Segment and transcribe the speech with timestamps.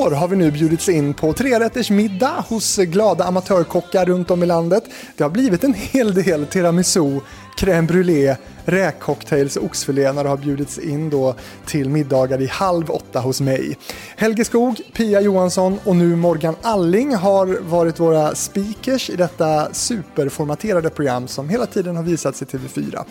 [0.00, 4.46] år har vi nu bjudits in på trerätters middag hos glada amatörkockar runt om i
[4.46, 4.84] landet.
[5.16, 7.20] Det har blivit en hel del tiramisu,
[7.56, 11.34] crème brûlée, räkcocktails och oxfilé när det har bjudits in då
[11.66, 13.78] till middagar i halv åtta hos mig.
[14.16, 20.90] Helge Skog, Pia Johansson och nu Morgan Alling har varit våra speakers i detta superformaterade
[20.90, 23.04] program som hela tiden har visats i TV4.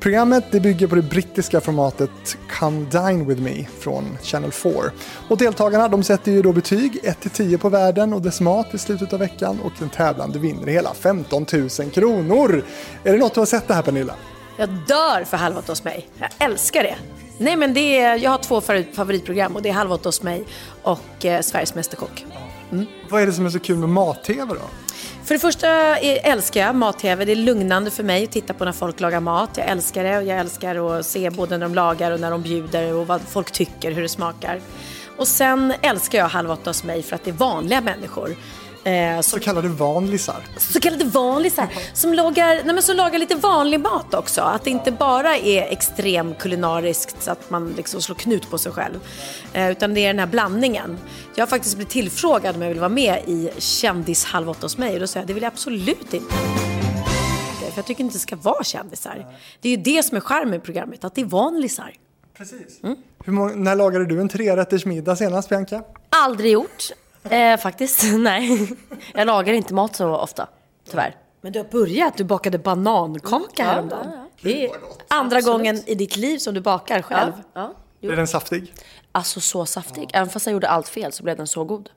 [0.00, 4.72] Programmet det bygger på det brittiska formatet Come Dine With Me från Channel 4.
[5.28, 9.12] Och deltagarna de sätter ju då betyg 1-10 på världen och dess mat i slutet
[9.12, 12.64] av veckan och den tävlande vinner hela 15 000 kronor.
[13.04, 14.14] Är det något du har sett det här Pernilla?
[14.56, 16.08] Jag dör för Halv åtta hos mig.
[16.18, 16.96] Jag älskar det.
[17.38, 18.60] Nej men det är, jag har två
[18.92, 20.44] favoritprogram och det är Halv åtta hos mig
[20.82, 22.24] och eh, Sveriges Mästerkock.
[22.72, 22.86] Mm.
[23.08, 24.60] Vad är det som är så kul med mat-tv då?
[25.24, 25.68] För det första
[25.98, 27.24] älskar jag mat-tv.
[27.24, 29.50] Det är lugnande för mig att titta på när folk lagar mat.
[29.56, 32.42] Jag älskar det och jag älskar att se både när de lagar och när de
[32.42, 34.60] bjuder och vad folk tycker, hur det smakar.
[35.16, 38.36] Och sen älskar jag Halv åtta hos mig för att det är vanliga människor.
[38.88, 40.36] Eh, så kallade vanlisar.
[40.56, 41.68] Så kallade vanlisar.
[41.94, 44.40] Som lagar, nej men som lagar lite vanlig mat också.
[44.40, 48.72] Att det inte bara är extrem kulinariskt så att man liksom slår knut på sig
[48.72, 49.00] själv.
[49.52, 50.98] Eh, utan det är den här blandningen.
[51.34, 54.78] Jag har faktiskt blivit tillfrågad om jag vill vara med i Kändis Halv åtta hos
[54.78, 54.94] mig.
[54.94, 56.34] Och då säger jag det vill jag absolut inte.
[57.70, 59.26] För jag tycker inte det ska vara kändisar.
[59.60, 61.92] Det är ju det som är charmen med programmet, att det är vanlisar.
[62.36, 62.82] Precis.
[62.82, 62.96] Mm.
[63.24, 65.82] Hur många, när lagade du en trerätters middag senast, Bianca?
[66.10, 66.92] Aldrig gjort.
[67.24, 68.68] Eh, faktiskt, nej.
[69.14, 70.48] Jag lagar inte mat så ofta,
[70.90, 71.16] tyvärr.
[71.40, 73.74] Men du har börjat, du bakade banankaka mm.
[73.74, 74.10] häromdagen.
[74.12, 74.24] Ja, ja.
[74.42, 74.70] Det är
[75.08, 75.44] andra Absolut.
[75.44, 77.32] gången i ditt liv som du bakar själv.
[77.54, 78.12] Ja, ja.
[78.12, 78.74] Är den saftig?
[79.12, 80.10] Alltså så saftig.
[80.12, 81.90] Även fast jag gjorde allt fel så blev den så god.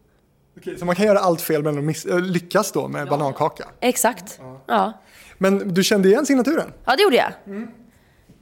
[0.58, 3.68] Okej, så man kan göra allt fel men miss- lyckas då med banankaka?
[3.80, 4.94] Exakt, ja.
[5.38, 6.74] Men du kände igen signaturen?
[6.86, 7.32] Ja, det gjorde jag.
[7.46, 7.68] Mm.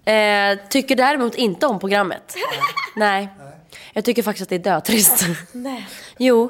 [0.05, 2.35] Eh, tycker däremot inte om programmet.
[2.95, 3.29] Nej.
[3.93, 5.25] Jag tycker faktiskt att det är dötrist.
[5.51, 5.87] Nej.
[6.17, 6.49] Jo.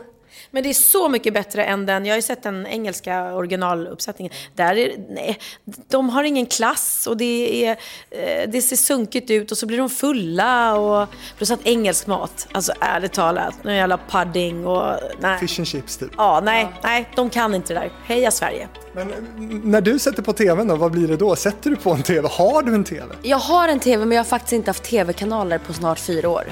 [0.51, 4.33] Men det är så mycket bättre än den, jag har ju sett den engelska originaluppsättningen.
[4.55, 5.39] Där är, nej,
[5.87, 7.71] de har ingen klass och det, är,
[8.09, 12.47] eh, det ser sunkigt ut och så blir de fulla och plus att engelsk mat,
[12.51, 15.39] alltså ärligt talat, nu jävla pudding och nej.
[15.39, 16.11] Fish and chips typ.
[16.17, 17.91] Ja, nej, nej, de kan inte det där.
[18.05, 18.67] Heja Sverige.
[18.93, 19.13] Men
[19.63, 21.35] när du sätter på tvn då, vad blir det då?
[21.35, 22.27] Sätter du på en tv?
[22.31, 23.05] Har du en tv?
[23.21, 26.43] Jag har en tv men jag har faktiskt inte haft tv-kanaler på snart fyra år.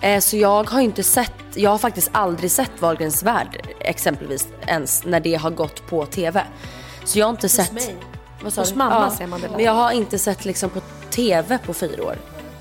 [0.00, 5.04] Eh, så jag har inte sett, jag har faktiskt aldrig sett Wahlgrens värld exempelvis ens
[5.04, 6.44] när det har gått på TV.
[7.04, 7.72] Så jag har inte Hos sett...
[7.72, 7.96] Mig.
[8.56, 9.48] Hos mamma ja, ser man det.
[9.50, 12.16] Men jag har inte sett liksom på TV på fyra år.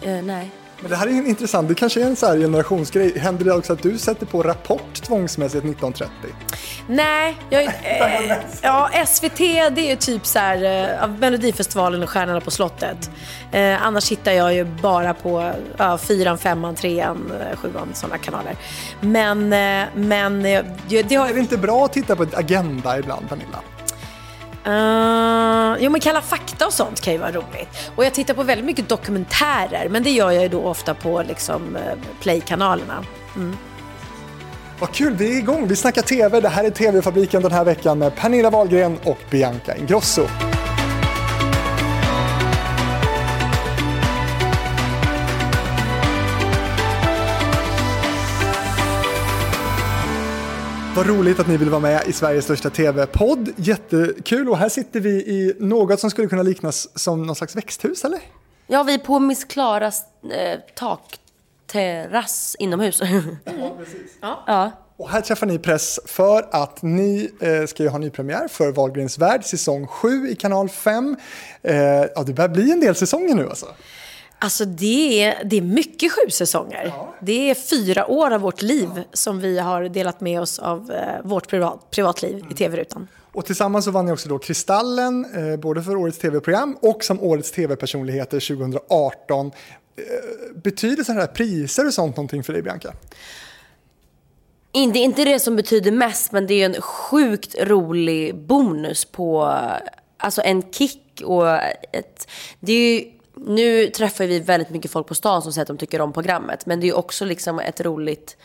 [0.05, 0.51] Uh, nej.
[0.81, 3.19] Men det här är intressant, det kanske är en så generationsgrej.
[3.19, 6.11] Händer det också att du sätter på Rapport tvångsmässigt 1930?
[6.87, 10.63] Nej, jag, eh, ja, SVT det är ju typ så här
[11.03, 13.09] eh, Melodifestivalen och Stjärnorna på slottet.
[13.51, 18.55] Eh, annars hittar jag ju bara på ja, fyran, femman, trean, eh, sjuan, sådana kanaler.
[19.01, 21.27] Men, eh, men det, det har...
[21.27, 23.59] Är det inte bra att titta på Agenda ibland, Pernilla?
[24.67, 27.91] Uh, jo men Kalla fakta och sånt kan ju vara roligt.
[27.95, 31.23] Och jag tittar på väldigt mycket dokumentärer men det gör jag ju då ofta på
[31.27, 31.81] liksom eh,
[32.21, 33.03] Play-kanalerna.
[33.35, 33.57] Mm.
[34.79, 35.67] Vad kul, vi är igång.
[35.67, 36.41] Vi snackar TV.
[36.41, 40.27] Det här är TV-fabriken den här veckan med Pernilla Wahlgren och Bianca Ingrosso.
[50.97, 53.49] Vad roligt att ni vill vara med i Sveriges största tv-podd.
[53.55, 58.05] Jättekul och här sitter vi i något som skulle kunna liknas som någon slags växthus
[58.05, 58.19] eller?
[58.67, 63.01] Ja, vi är på Miss Klaras eh, takterrass inomhus.
[63.45, 64.11] Ja, precis.
[64.21, 64.71] Ja.
[64.97, 69.17] Och här träffar ni press för att ni eh, ska ju ha nypremiär för Wahlgrens
[69.17, 71.15] värld säsong 7 i kanal 5.
[71.61, 71.75] Eh,
[72.15, 73.65] ja, det börjar bli en del säsonger nu alltså.
[74.39, 76.85] Alltså det är, det är mycket sju säsonger.
[76.85, 77.15] Ja.
[77.19, 79.01] Det är fyra år av vårt liv ja.
[79.13, 82.51] som vi har delat med oss av eh, vårt privat, privatliv mm.
[82.51, 83.07] i tv-rutan.
[83.31, 87.21] Och tillsammans så vann ni också då Kristallen, eh, både för årets tv-program och som
[87.21, 89.47] årets tv-personligheter 2018.
[89.47, 89.51] Eh,
[90.63, 92.93] betyder sådana här priser och sånt någonting för dig Bianca?
[94.71, 99.53] Det är inte det som betyder mest, men det är en sjukt rolig bonus på,
[100.17, 101.49] alltså en kick och
[101.91, 102.27] ett,
[102.59, 105.77] det är ju nu träffar vi väldigt mycket folk på stan som säger att de
[105.77, 106.65] tycker om programmet.
[106.65, 108.37] Men det är också liksom ett roligt,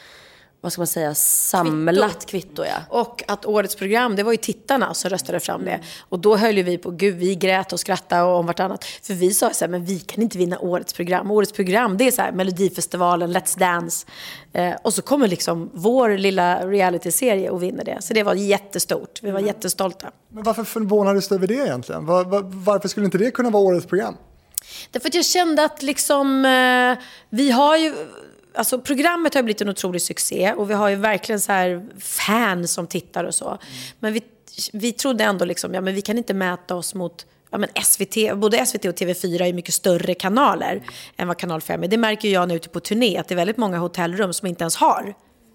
[0.61, 2.47] vad ska man säga, samlat kvitto.
[2.47, 2.99] kvitto ja.
[2.99, 5.81] Och att årets program, det var ju tittarna som röstade fram det.
[6.09, 8.85] Och då höll ju vi på, gud vi grät och skrattade och om vartannat.
[8.85, 11.31] För vi sa så här, men vi kan inte vinna årets program.
[11.31, 14.07] Årets program, det är så här Melodifestivalen, Let's Dance.
[14.53, 17.97] Eh, och så kommer liksom vår lilla realityserie och vinner det.
[18.01, 19.19] Så det var jättestort.
[19.23, 19.47] Vi var mm.
[19.47, 20.11] jättestolta.
[20.29, 22.07] Men varför förvånades du över det egentligen?
[22.07, 24.17] Var, var, varför skulle inte det kunna vara årets program?
[24.91, 27.95] Därför att jag kände att liksom, eh, vi har ju
[28.55, 32.73] alltså programmet har blivit en otrolig succé och vi har ju verkligen så här fans
[32.73, 33.59] som tittar och så.
[34.01, 34.23] Men vi,
[34.73, 38.37] vi trodde ändå liksom, ja men vi kan inte mäta oss mot Ja, men SVT,
[38.37, 40.83] både SVT och TV4 är mycket större kanaler
[41.17, 41.89] än vad Kanal 5 är.
[41.89, 44.63] Det märker jag nu ute på turné, att det är väldigt många hotellrum som inte
[44.63, 45.15] ens har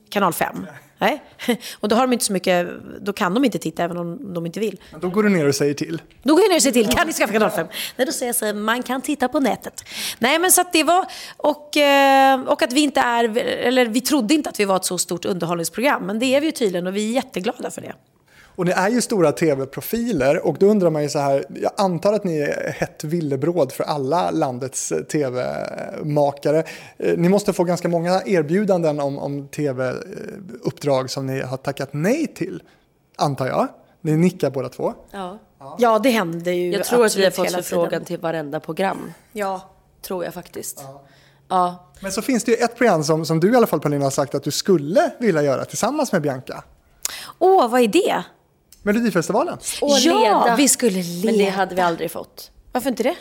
[0.10, 0.68] Kanal 5.
[1.00, 1.24] Nej.
[1.80, 2.68] Och då har de inte så mycket,
[3.02, 4.80] då kan de inte titta även om de inte vill.
[5.02, 6.02] Då går du ner och säger till.
[6.24, 7.68] Då går jag ner och säger till, kan ni skaffa kanal 5?
[7.96, 9.84] Nej, då säger jag så här, man kan titta på nätet.
[10.20, 11.06] Nej, men så att det var,
[11.38, 14.86] och, eh, och att vi inte är, eller vi trodde inte att vi var ett
[14.86, 17.94] så stort underhållningsprogram, men det är vi ju tydligen och vi är jätteglada för det.
[18.58, 22.14] Och ni är ju stora tv-profiler och då undrar man ju så här, jag antar
[22.14, 26.64] att ni är hett villebråd för alla landets tv-makare.
[26.98, 32.28] Eh, ni måste få ganska många erbjudanden om, om tv-uppdrag som ni har tackat nej
[32.28, 32.64] till,
[33.16, 33.68] antar jag.
[34.02, 34.94] Ni nickar båda två.
[35.12, 35.40] Ja.
[35.78, 39.14] Ja, det händer ju Jag tror att vi har fått förfrågan till varenda program.
[39.32, 39.62] Ja.
[40.02, 40.84] Tror jag faktiskt.
[41.48, 41.92] Ja.
[42.00, 44.12] Men så finns det ju ett program som, som du i alla fall Paulina har
[44.12, 46.64] sagt att du skulle vilja göra tillsammans med Bianca.
[47.40, 48.24] Åh, vad är det?
[48.88, 49.58] Melodifestivalen.
[49.82, 50.56] Och ja, leda.
[50.56, 51.52] vi skulle Men det leda.
[51.52, 52.52] hade vi aldrig fått.
[52.72, 53.16] Varför inte det?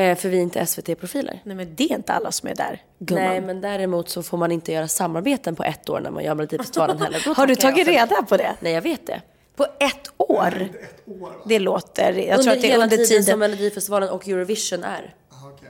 [0.00, 1.40] Eh, för vi är inte SVT-profiler.
[1.44, 3.24] Nej, men det är inte alla som är där, gumman.
[3.24, 6.34] Nej, men däremot så får man inte göra samarbeten på ett år när man gör
[6.34, 7.34] Melodifestivalen heller.
[7.36, 8.54] Har du tagit reda på det?
[8.60, 9.22] Nej, jag vet det.
[9.56, 10.68] På ett år?
[11.46, 12.12] Det låter...
[12.12, 13.24] Jag under tror att det är hela under tiden, tiden.
[13.24, 15.14] som Melodifestivalen och Eurovision är.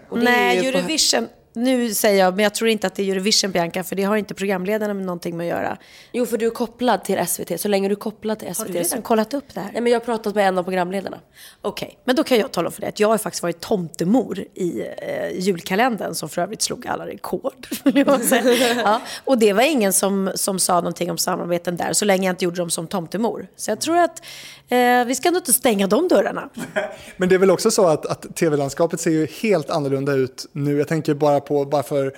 [0.09, 1.29] Och det är Nej, ju på- Eurovision.
[1.53, 4.17] Nu säger jag, men jag tror inte att det är Eurovision, Bianca, för det har
[4.17, 5.79] inte programledarna med någonting med att göra.
[6.13, 7.61] Jo, för du är kopplad till SVT.
[7.61, 9.03] Så länge du är kopplad till Har SVT du redan så...
[9.03, 9.71] kollat upp det här?
[9.73, 11.21] Nej, men jag har pratat med en av programledarna.
[11.63, 14.45] Okej, men då kan jag tala om för dig att jag har faktiskt varit tomtemor
[14.55, 17.67] i eh, julkalendern som för övrigt slog alla rekord.
[18.85, 22.33] ja, och det var ingen som, som sa någonting om samarbeten där så länge jag
[22.33, 23.47] inte gjorde dem som tomtemor.
[23.57, 24.23] Så jag tror att
[24.69, 26.49] eh, vi ska nog inte stänga de dörrarna.
[27.17, 30.79] Men det är väl också så att, att tv-landskapet ser ju helt annorlunda ut nu.
[30.79, 32.13] Jag tänker bara på, bara för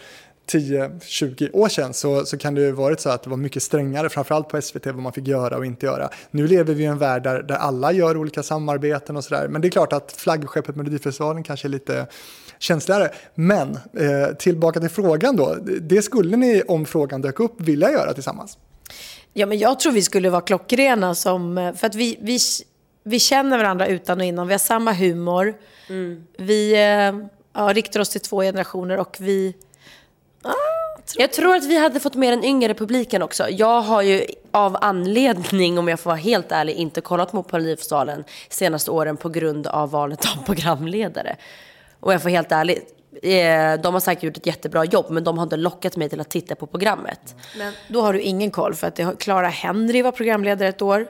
[0.53, 4.09] 10-20 år sedan så, så kan det ju varit så att det var mycket strängare,
[4.09, 6.09] framförallt på SVT, vad man fick göra och inte göra.
[6.31, 9.49] Nu lever vi i en värld där, där alla gör olika samarbeten och sådär.
[9.49, 12.07] Men det är klart att flaggskeppet Melodifestivalen kanske är lite
[12.59, 13.11] känsligare.
[13.35, 15.57] Men eh, tillbaka till frågan då.
[15.81, 18.59] Det skulle ni, om frågan dök upp, vilja göra tillsammans?
[19.37, 21.59] Ja, men jag tror vi skulle vara klockrena som...
[21.59, 22.39] eh, För att vi, vi,
[23.05, 24.47] vi känner varandra utan och innan.
[24.47, 25.55] Vi har samma humor.
[26.39, 29.55] Vi eh, ja, riktar oss till två generationer och vi...
[31.17, 33.49] Jag tror att vi hade fått med den yngre publiken också.
[33.49, 38.25] Jag har ju av anledning, om jag får vara helt ärlig, inte kollat mot Melodifestivalen
[38.49, 41.37] senaste åren på grund av valet av programledare.
[42.01, 42.83] Och jag får helt ärlig, eh,
[43.83, 46.31] de har säkert gjort ett jättebra jobb men de har inte lockat mig till att
[46.31, 47.35] titta på programmet.
[47.59, 51.07] Men då har du ingen koll för att det Clara Henry var programledare ett år.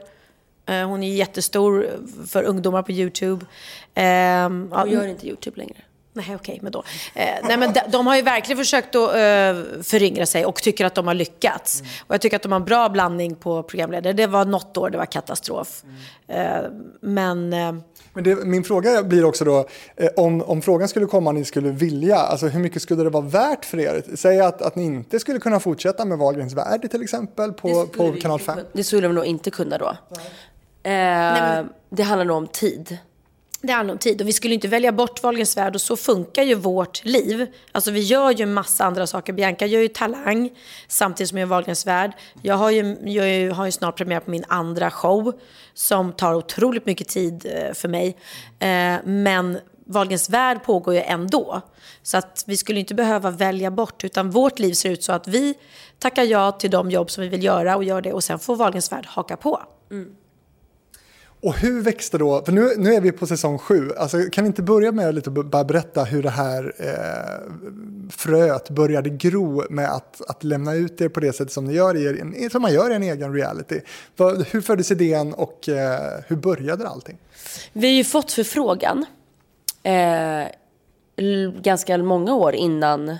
[0.65, 1.89] Eh, Hon är jättestor
[2.27, 3.45] för ungdomar på YouTube.
[3.93, 5.75] Ehm, Jag gör inte YouTube längre.
[6.17, 6.83] Nej, okej, men då.
[7.13, 10.85] Eh, nej, men de, de har ju verkligen försökt att eh, föryngra sig och tycker
[10.85, 11.83] att de har lyckats.
[12.07, 14.13] Och jag tycker att de har en bra blandning på programledare.
[14.13, 15.83] Det var något år det var katastrof.
[16.27, 16.57] Eh,
[17.01, 17.53] men...
[17.53, 17.73] Eh,
[18.13, 19.65] Men det, min fråga blir också då,
[19.95, 23.23] eh, om, om frågan skulle komma ni skulle vilja, alltså hur mycket skulle det vara
[23.25, 24.03] värt för er?
[24.15, 28.11] Säg att, att ni inte skulle kunna fortsätta med Wahlgrens värld till exempel på, på
[28.21, 28.59] kanal 5.
[28.73, 29.89] Det skulle vi nog inte kunna då.
[30.83, 32.97] Eh, Det handlar nog om tid.
[33.65, 36.43] Det handlar om tid och vi skulle inte välja bort Wahlgrens värld och så funkar
[36.43, 37.47] ju vårt liv.
[37.71, 39.33] Alltså vi gör ju en massa andra saker.
[39.33, 40.49] Bianca gör ju Talang
[40.87, 42.11] samtidigt som jag gör Wahlgrens värld.
[42.41, 45.33] Jag har ju, jag har ju snart premiär på min andra show
[45.73, 48.17] som tar otroligt mycket tid eh, för mig.
[48.59, 51.61] Eh, men Wahlgrens värld pågår ju ändå.
[52.03, 55.27] Så att vi skulle inte behöva välja bort utan vårt liv ser ut så att
[55.27, 55.53] vi
[55.99, 58.55] tackar ja till de jobb som vi vill göra och gör det och sen får
[58.55, 59.61] Wahlgrens värld haka på.
[59.91, 60.15] Mm.
[61.41, 64.47] Och hur växte då, för nu, nu är vi på säsong sju, alltså, kan ni
[64.47, 67.51] inte börja med att bara berätta hur det här eh,
[68.11, 71.97] fröet började gro med att, att lämna ut er på det sätt som, ni gör
[71.97, 73.79] i er, som man gör i en egen reality?
[74.51, 77.17] Hur föddes idén och eh, hur började allting?
[77.73, 79.05] Vi har ju fått förfrågan
[79.83, 80.47] eh,
[81.61, 83.17] ganska många år innan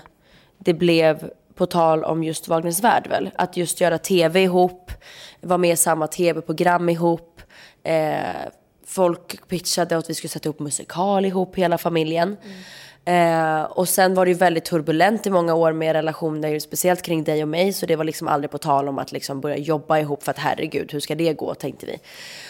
[0.58, 3.30] det blev på tal om just Wagners värld väl.
[3.34, 4.92] Att just göra tv ihop,
[5.40, 7.35] vara med i samma tv-program ihop.
[7.86, 8.50] Eh,
[8.86, 12.36] folk pitchade att vi skulle sätta ihop musikal ihop, hela familjen.
[13.04, 17.24] Eh, och sen var det ju väldigt turbulent i många år med relationer, speciellt kring
[17.24, 17.72] dig och mig.
[17.72, 20.38] Så det var liksom aldrig på tal om att liksom börja jobba ihop för att
[20.38, 21.98] herregud, hur ska det gå, tänkte vi.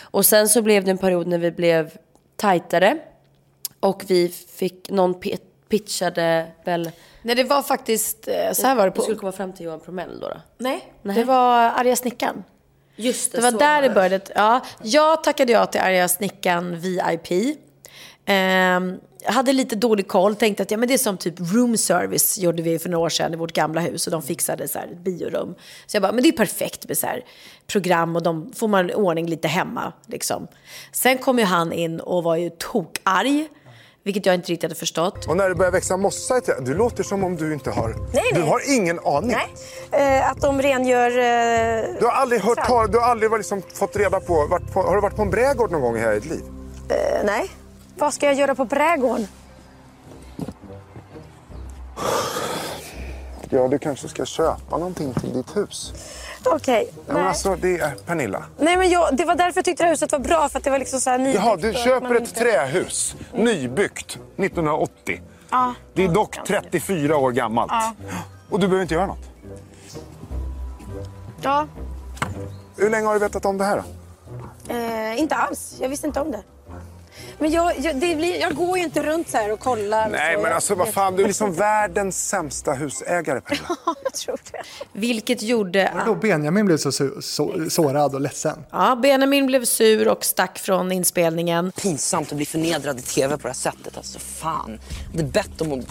[0.00, 1.90] Och sen så blev det en period när vi blev
[2.36, 2.98] tajtare.
[3.80, 5.38] Och vi fick, någon pi-
[5.68, 6.90] pitchade väl...
[7.22, 9.02] Nej, det var faktiskt, eh, så här var det på...
[9.02, 10.28] skulle komma fram till Johan Promell då.
[10.28, 10.36] då.
[10.58, 11.16] Nej, Nej.
[11.16, 12.44] det var Arga snickan.
[12.96, 14.20] Just Det var där det började.
[14.34, 17.56] Ja, jag tackade ja till Arga snickan VIP.
[18.26, 22.38] Ehm, hade lite dålig koll, tänkte att ja, men det är som typ room service
[22.38, 24.86] gjorde vi för några år sedan i vårt gamla hus och de fixade så här
[24.86, 25.54] ett biorum.
[25.86, 27.24] Så jag bara, men det är perfekt med så här
[27.66, 30.48] program och de får man ordning lite hemma liksom.
[30.92, 33.48] Sen kom ju han in och var ju tokarg.
[34.06, 35.26] Vilket jag inte riktigt hade förstått.
[35.26, 37.96] Och när det börjar växa mossa i trädet, du låter som om du inte har...
[38.12, 38.24] nej.
[38.34, 39.36] Du har ingen aning.
[39.92, 40.18] Nej.
[40.20, 41.10] Eh, att de rengör...
[41.10, 44.82] Eh, Du har aldrig, hört, tal- du har aldrig liksom fått reda på, varit på...
[44.82, 46.42] Har du varit på en brädgård någon gång i hela ditt liv?
[46.88, 47.50] eh, nej.
[47.98, 49.26] Vad ska jag göra på brädgården?
[53.50, 55.92] Ja, du kanske ska köpa någonting till ditt hus.
[56.52, 56.88] Okej.
[56.94, 57.26] Ja, men nej.
[57.26, 58.44] alltså, det är Pernilla.
[58.58, 60.48] nej, men jag, det var därför jag tyckte det huset var bra.
[60.48, 64.18] För att det var liksom så här nybyggt Jaha, du köper ett inte- trähus, nybyggt,
[64.36, 65.20] 1980.
[65.50, 65.74] Ja.
[65.94, 67.72] Det är dock 34 år gammalt.
[68.50, 69.30] Och du behöver inte göra något.
[71.42, 71.66] Ja.
[72.76, 73.82] Hur länge har du vetat om det här?
[74.68, 75.76] Eh, inte alls.
[75.80, 76.42] Jag visste inte om det.
[77.38, 80.08] Men jag, jag, det blir, jag går ju inte runt så här och kollar.
[80.08, 83.66] Nej, så men jag- alltså vad fan, du är liksom världens sämsta husägare Pernilla.
[83.86, 84.62] Ja, jag tror det.
[84.92, 88.64] Vilket gjorde Då Benjamin blev så, så, så sårad och ledsen.
[88.70, 91.72] Ja, Benjamin blev sur och stack från inspelningen.
[91.72, 93.96] Pinsamt att bli förnedrad i tv på det här sättet.
[93.96, 94.78] Alltså fan.
[95.12, 95.86] Jag hade bett om att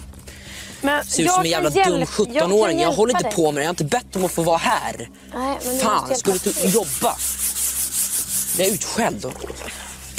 [0.80, 2.80] Men se ut jag som en jävla dum jag kan 17-åring.
[2.80, 3.44] Jag, håller hjälpa inte dig.
[3.46, 3.64] på med det.
[3.64, 5.08] Jag har inte bett om att få vara här.
[5.34, 7.16] Nej, men fan, ska du inte och jobba?
[8.58, 9.26] Jag är utskälld.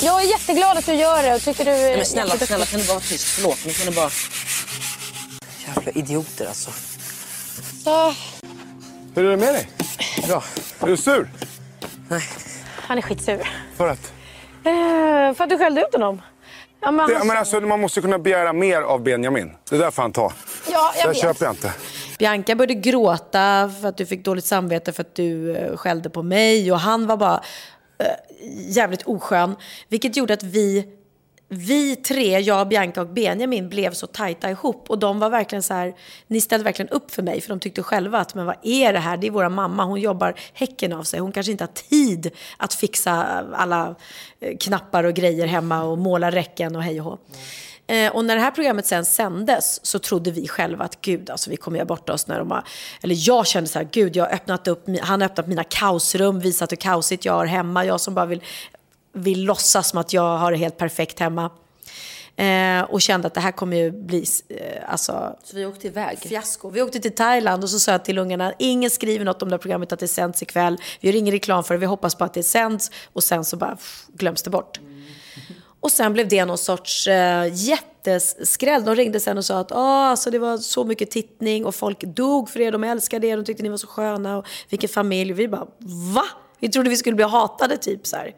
[0.01, 2.65] Jag är jätteglad att du gör det och tycker du är Nej, men snälla, snälla
[2.65, 3.23] kan du vara tyst?
[3.27, 4.09] Förlåt, men kan du bara...
[5.75, 6.71] Jävla idioter alltså.
[7.83, 8.13] Så,
[9.15, 9.69] Hur är det med dig?
[10.27, 10.43] Bra.
[10.79, 11.29] Är du sur?
[12.75, 13.49] han är skitsur.
[13.77, 14.13] För att?
[14.63, 16.21] Eh, för att du skällde ut honom.
[16.81, 19.51] Ja, men Det, han- men alltså, man måste kunna begära mer av Benjamin.
[19.69, 20.33] Det där får han ta.
[20.71, 21.17] Ja, jag det vet.
[21.21, 21.73] köper jag inte.
[22.19, 26.23] Bianca började gråta för att du fick dåligt samvete för att du eh, skällde på
[26.23, 27.43] mig och han var bara
[27.99, 28.07] Eh,
[28.67, 29.55] jävligt oskön.
[29.87, 30.87] Vilket gjorde att vi,
[31.49, 35.73] vi tre, jag, Bianca och Benjamin blev så tajta ihop och de var verkligen så
[35.73, 35.95] här,
[36.27, 38.99] ni ställde verkligen upp för mig för de tyckte själva att men vad är det
[38.99, 39.17] här?
[39.17, 42.73] Det är våra mamma, hon jobbar häcken av sig, hon kanske inte har tid att
[42.73, 43.13] fixa
[43.53, 43.95] alla
[44.39, 47.17] eh, knappar och grejer hemma och måla räcken och hej och hå.
[47.87, 51.49] Eh, och när det här programmet sen sändes så trodde vi själva att gud, alltså
[51.49, 52.63] vi kommer göra bort oss när de har...
[53.01, 56.39] Eller jag kände så här, gud, jag har öppnat upp, han har öppnat mina kaosrum,
[56.39, 57.85] visat hur kaosigt jag har hemma.
[57.85, 58.43] Jag som bara vill,
[59.13, 61.51] vill låtsas som att jag har det helt perfekt hemma.
[62.35, 65.35] Eh, och kände att det här kommer ju bli, eh, alltså...
[65.43, 66.19] Så vi åkte iväg.
[66.19, 66.69] Fiasko.
[66.69, 69.53] Vi åkte till Thailand och så sa jag till ungarna, ingen skriver något om det
[69.53, 70.77] här programmet att det sänds ikväll.
[70.99, 73.57] Vi gör ingen reklam för det, vi hoppas på att det sänds och sen så
[73.57, 74.79] bara pff, glöms det bort.
[75.87, 78.85] Och sen blev det någon sorts eh, jätteskräll.
[78.85, 82.03] De ringde sen och sa att ah, alltså det var så mycket tittning och folk
[82.03, 85.33] dog för er, de älskade er, de tyckte ni var så sköna och vilken familj.
[85.33, 85.67] Vi bara
[86.13, 86.23] va?
[86.59, 88.31] Vi trodde vi skulle bli hatade typ så här.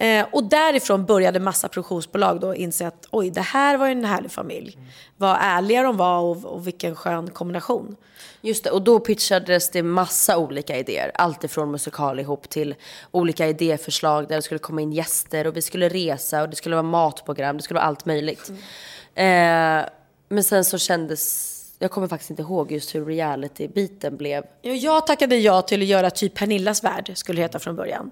[0.00, 4.04] Eh, och därifrån började massa produktionsbolag då inse att oj, det här var ju en
[4.04, 4.78] härlig familj.
[5.16, 7.96] Vad ärliga de var och, och vilken skön kombination.
[8.40, 11.10] Just det, och då pitchades det massa olika idéer.
[11.14, 12.74] Allt ifrån musikal ihop till
[13.10, 16.74] olika idéförslag där det skulle komma in gäster och vi skulle resa och det skulle
[16.74, 18.50] vara matprogram, det skulle vara allt möjligt.
[19.14, 19.24] Eh,
[20.28, 24.44] men sen så kändes, jag kommer faktiskt inte ihåg just hur reality-biten blev.
[24.62, 28.10] Ja, Jag tackade ja till att göra typ Pernillas värld, skulle det heta från början.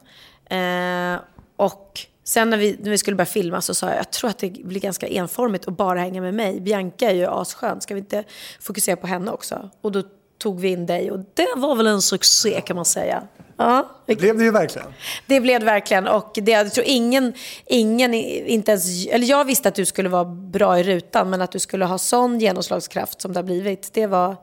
[0.50, 1.21] Eh,
[1.59, 4.38] och sen när vi, när vi skulle börja filma så sa jag, jag tror att
[4.38, 6.61] det blir ganska enformigt att bara hänga med mig.
[6.61, 8.25] Bianca är ju asskön, ska vi inte
[8.61, 9.71] fokusera på henne också?
[9.81, 10.03] Och då
[10.38, 13.23] tog vi in dig och det var väl en succé kan man säga.
[13.57, 14.88] Ja, Det blev det ju verkligen.
[15.27, 17.35] det blev det verkligen och det, jag tror ingen,
[17.67, 21.53] ingen, inte ens, eller jag visste att du skulle vara bra i rutan men att
[21.53, 24.37] du skulle ha sån genomslagskraft som det har blivit, det var,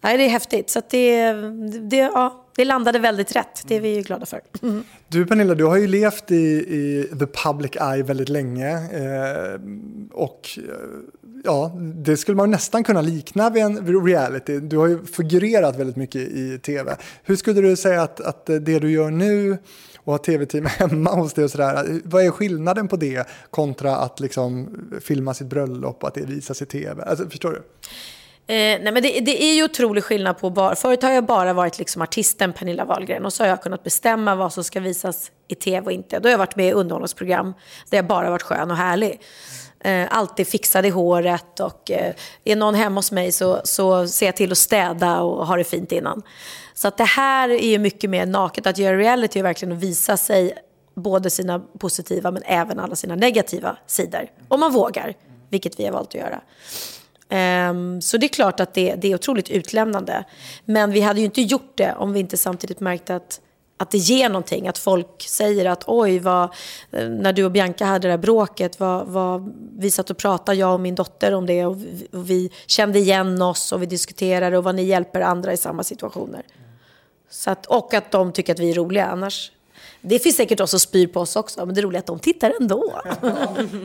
[0.00, 0.70] nej det är häftigt.
[0.70, 1.32] Så att det,
[1.80, 4.40] det, ja, det landade väldigt rätt, det är vi ju glada för.
[4.62, 4.84] Mm.
[5.08, 8.70] Du Pernilla, du har ju levt i, i the public eye väldigt länge.
[8.72, 9.60] Eh,
[10.12, 10.58] och
[11.44, 14.60] ja, det skulle man nästan kunna likna vid en reality.
[14.60, 16.96] Du har ju figurerat väldigt mycket i tv.
[17.22, 19.58] Hur skulle du säga att, att det du gör nu
[19.96, 24.20] och ha tv-team hemma hos dig och sådär, vad är skillnaden på det kontra att
[24.20, 24.68] liksom
[25.00, 27.02] filma sitt bröllop och att det visas i tv?
[27.02, 27.62] Alltså, förstår du?
[28.48, 30.74] Eh, nej men det, det är ju otrolig skillnad på bar.
[30.74, 34.34] förut har jag bara varit liksom artisten Pernilla Wahlgren och så har jag kunnat bestämma
[34.34, 36.18] vad som ska visas i tv och inte.
[36.18, 37.54] Då har jag varit med i underhållningsprogram
[37.90, 39.20] där jag bara varit skön och härlig.
[39.80, 44.26] Eh, alltid fixade i håret och eh, är någon hemma hos mig så, så ser
[44.26, 46.22] jag till att städa och ha det fint innan.
[46.74, 48.66] Så att det här är ju mycket mer naket.
[48.66, 50.54] Att göra reality är verkligen att visa sig
[50.94, 54.26] både sina positiva men även alla sina negativa sidor.
[54.48, 55.14] Om man vågar,
[55.48, 56.40] vilket vi har valt att göra.
[57.30, 60.24] Um, så det är klart att det, det är otroligt utlämnande.
[60.64, 63.40] Men vi hade ju inte gjort det om vi inte samtidigt märkte att
[63.78, 64.68] att det ger någonting.
[64.68, 66.42] Att folk säger att oj, vad,
[66.92, 70.58] eh, när du och Bianca hade det där bråket, vad, vad, vi satt och pratade,
[70.58, 73.86] jag och min dotter, om det och vi, och vi kände igen oss och vi
[73.86, 76.42] diskuterade och vad ni hjälper andra i samma situationer.
[77.30, 79.06] Så att, och att de tycker att vi är roliga.
[79.06, 79.52] Annars,
[80.00, 82.18] det finns säkert de som spyr på oss också, men det roliga är att de
[82.18, 83.00] tittar ändå.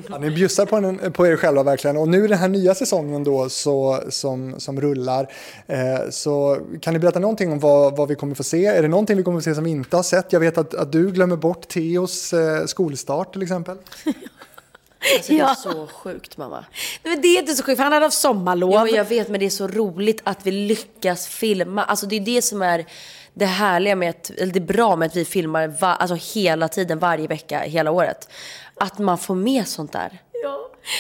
[0.10, 1.98] Ja, ni bjussar på, en, på er själva verkligen.
[1.98, 5.34] Och nu den här nya säsongen då så, som, som rullar.
[5.68, 8.66] Eh, så kan ni berätta någonting om vad, vad vi kommer få se?
[8.66, 10.34] Är det någonting vi kommer få se som vi inte har sett?
[10.34, 13.78] Jag vet att, att du glömmer bort Theos eh, skolstart till exempel.
[15.16, 15.56] Alltså, det är Ja.
[15.56, 16.66] så sjukt mamma.
[17.04, 18.72] Nej, men det är inte så sjukt, för han hade haft sommarlov.
[18.74, 21.84] Ja, jag vet, men det är så roligt att vi lyckas filma.
[21.84, 22.86] Alltså det är det som är
[23.34, 27.00] det härliga med att, eller det bra med att vi filmar va, alltså hela tiden,
[27.00, 28.30] varje vecka, hela året.
[28.80, 30.22] Att man får med sånt där.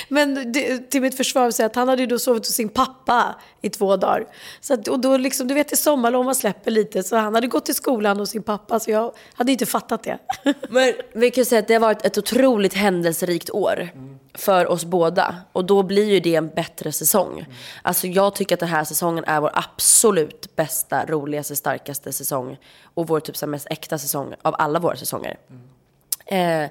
[0.09, 3.35] Men det, till mitt försvar vill att han hade ju då sovit hos sin pappa
[3.61, 4.27] i två dagar.
[4.61, 7.47] Så att, och då liksom, du vet i sommarlov man släpper lite, så han hade
[7.47, 10.17] gått till skolan hos sin pappa, så jag hade inte fattat det.
[10.69, 13.89] Men vi kan säga att det har varit ett otroligt händelserikt år
[14.33, 15.35] för oss båda.
[15.51, 17.45] Och då blir ju det en bättre säsong.
[17.81, 22.57] Alltså jag tycker att den här säsongen är vår absolut bästa, roligaste, starkaste säsong.
[22.83, 25.37] Och vår typ så mest äkta säsong av alla våra säsonger.
[26.31, 26.69] Eh,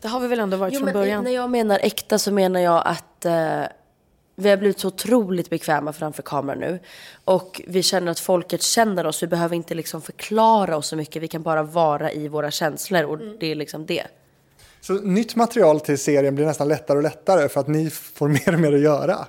[0.00, 1.24] Det har vi väl ändå varit Jo, från men början.
[1.24, 3.62] När jag menar äkta så menar jag att eh,
[4.36, 6.78] vi har blivit så otroligt bekväma framför kameran nu.
[7.24, 9.22] Och vi känner att folket känner oss.
[9.22, 11.22] Vi behöver inte liksom förklara oss så mycket.
[11.22, 14.06] Vi kan bara vara i våra känslor och det är liksom det.
[14.80, 18.54] Så nytt material till serien blir nästan lättare och lättare för att ni får mer
[18.54, 19.26] och mer att göra.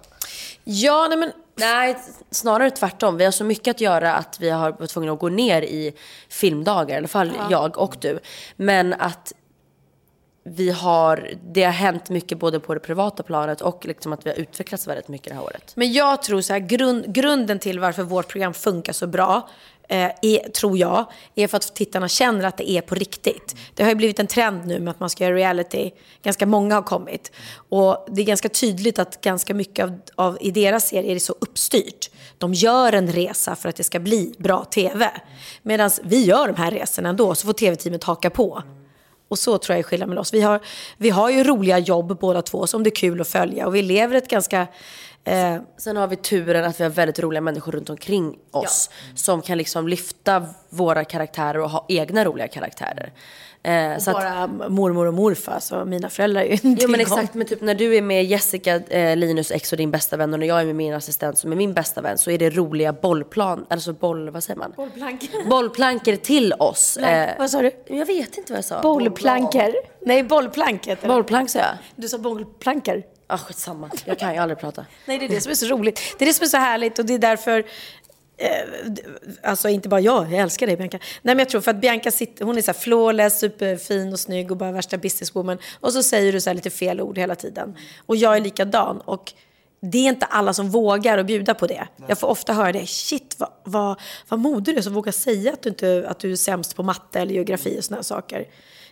[0.63, 1.97] Ja, nej men Nej,
[2.31, 3.17] snarare tvärtom.
[3.17, 5.93] Vi har så mycket att göra att vi har varit tvungna att gå ner i
[6.29, 6.95] filmdagar.
[6.95, 8.19] I alla fall jag och du.
[8.55, 9.33] Men att
[10.55, 14.29] vi har, det har hänt mycket både på det privata planet och liksom att vi
[14.29, 15.71] har utvecklats väldigt mycket det här året.
[15.75, 19.49] Men jag tror så här, grund, grunden till varför vårt program funkar så bra,
[19.89, 23.55] eh, är, tror jag, är för att tittarna känner att det är på riktigt.
[23.73, 25.91] Det har ju blivit en trend nu med att man ska göra reality.
[26.23, 27.31] Ganska många har kommit.
[27.69, 31.35] Och det är ganska tydligt att ganska mycket av, av i deras serier är så
[31.39, 32.09] uppstyrt.
[32.37, 35.11] De gör en resa för att det ska bli bra tv.
[35.61, 38.63] Medan vi gör de här resorna ändå, så får tv-teamet haka på.
[39.27, 40.33] Och så tror jag är skillnaden med oss.
[40.33, 40.59] Vi har,
[40.97, 43.67] vi har ju roliga jobb båda två som det är kul att följa.
[43.67, 44.67] Och vi lever ett ganska...
[45.27, 48.89] Eh, Sen har vi turen att vi har väldigt roliga människor runt omkring oss.
[49.15, 53.13] Som kan liksom lyfta våra karaktärer och ha egna roliga karaktärer.
[53.63, 56.99] Eh, så att, bara mormor och morfar, så mina föräldrar är ju en jo men
[56.99, 60.33] exakt, men typ när du är med Jessica, eh, Linus ex och din bästa vän
[60.33, 62.49] och när jag är med min assistent som är min bästa vän så är det
[62.49, 64.73] roliga bollplan, alltså boll, vad säger man?
[64.75, 65.45] Bollplankor.
[65.49, 66.97] Bollplankor till oss.
[66.97, 67.71] Eh, Vad sa du?
[67.87, 68.81] jag vet inte vad jag sa.
[68.81, 69.73] Bollplankor.
[70.05, 71.13] Nej, bollplank heter det.
[71.13, 71.67] Bollplank sa jag.
[71.95, 73.03] Du sa bollplankor.
[73.27, 74.85] Ah, skitsamma, jag kan ju aldrig prata.
[75.05, 76.15] Nej, det är det som är så roligt.
[76.17, 77.65] Det är det som är så härligt och det är därför
[78.39, 78.91] Eh,
[79.43, 80.97] alltså inte bara jag, jag älskar dig Bianca.
[80.97, 84.19] Nej men jag tror för att Bianca sitter, hon är så här flawless, superfin och
[84.19, 85.57] snygg och bara värsta businesswoman.
[85.79, 87.77] Och så säger du så här lite fel ord hela tiden.
[88.05, 89.01] Och jag är likadan.
[89.01, 89.33] Och
[89.81, 91.87] det är inte alla som vågar att bjuda på det.
[92.07, 92.85] Jag får ofta höra det.
[92.87, 96.31] Shit vad, vad, vad modig du är som vågar säga att du, inte, att du
[96.31, 98.45] är sämst på matte eller geografi och här saker.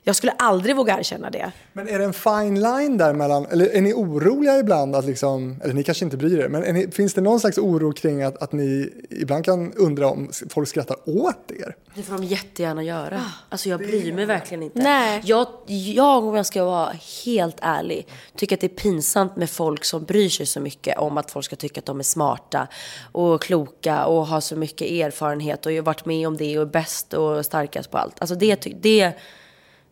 [0.07, 1.51] Jag skulle aldrig våga erkänna det.
[1.73, 5.61] Men är det en fine line där mellan, eller är ni oroliga ibland att liksom,
[5.63, 8.37] eller ni kanske inte bryr er, men ni, finns det någon slags oro kring att,
[8.43, 11.75] att ni ibland kan undra om folk skrattar åt er?
[11.95, 13.21] Det får de jättegärna göra.
[13.49, 14.79] Alltså jag bryr mig verkligen inte.
[14.79, 15.21] Nej.
[15.25, 16.91] Jag, jag, om jag ska vara
[17.25, 21.17] helt ärlig, tycker att det är pinsamt med folk som bryr sig så mycket om
[21.17, 22.67] att folk ska tycka att de är smarta
[23.11, 26.71] och kloka och har så mycket erfarenhet och har varit med om det och är
[26.71, 28.15] bäst och starkast på allt.
[28.19, 29.13] Alltså det, det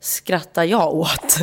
[0.03, 1.37] skrattar jag åt.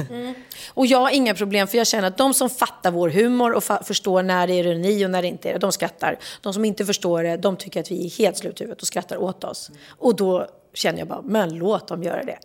[0.75, 3.63] Och jag har inga problem för jag känner att de som fattar vår humor och
[3.63, 6.19] fa- förstår när det är ironi och när det inte är det, de skrattar.
[6.43, 9.45] De som inte förstår det, de tycker att vi är helt slut och skrattar åt
[9.45, 9.71] oss.
[9.99, 12.39] Och då känner jag bara, men låt dem göra det.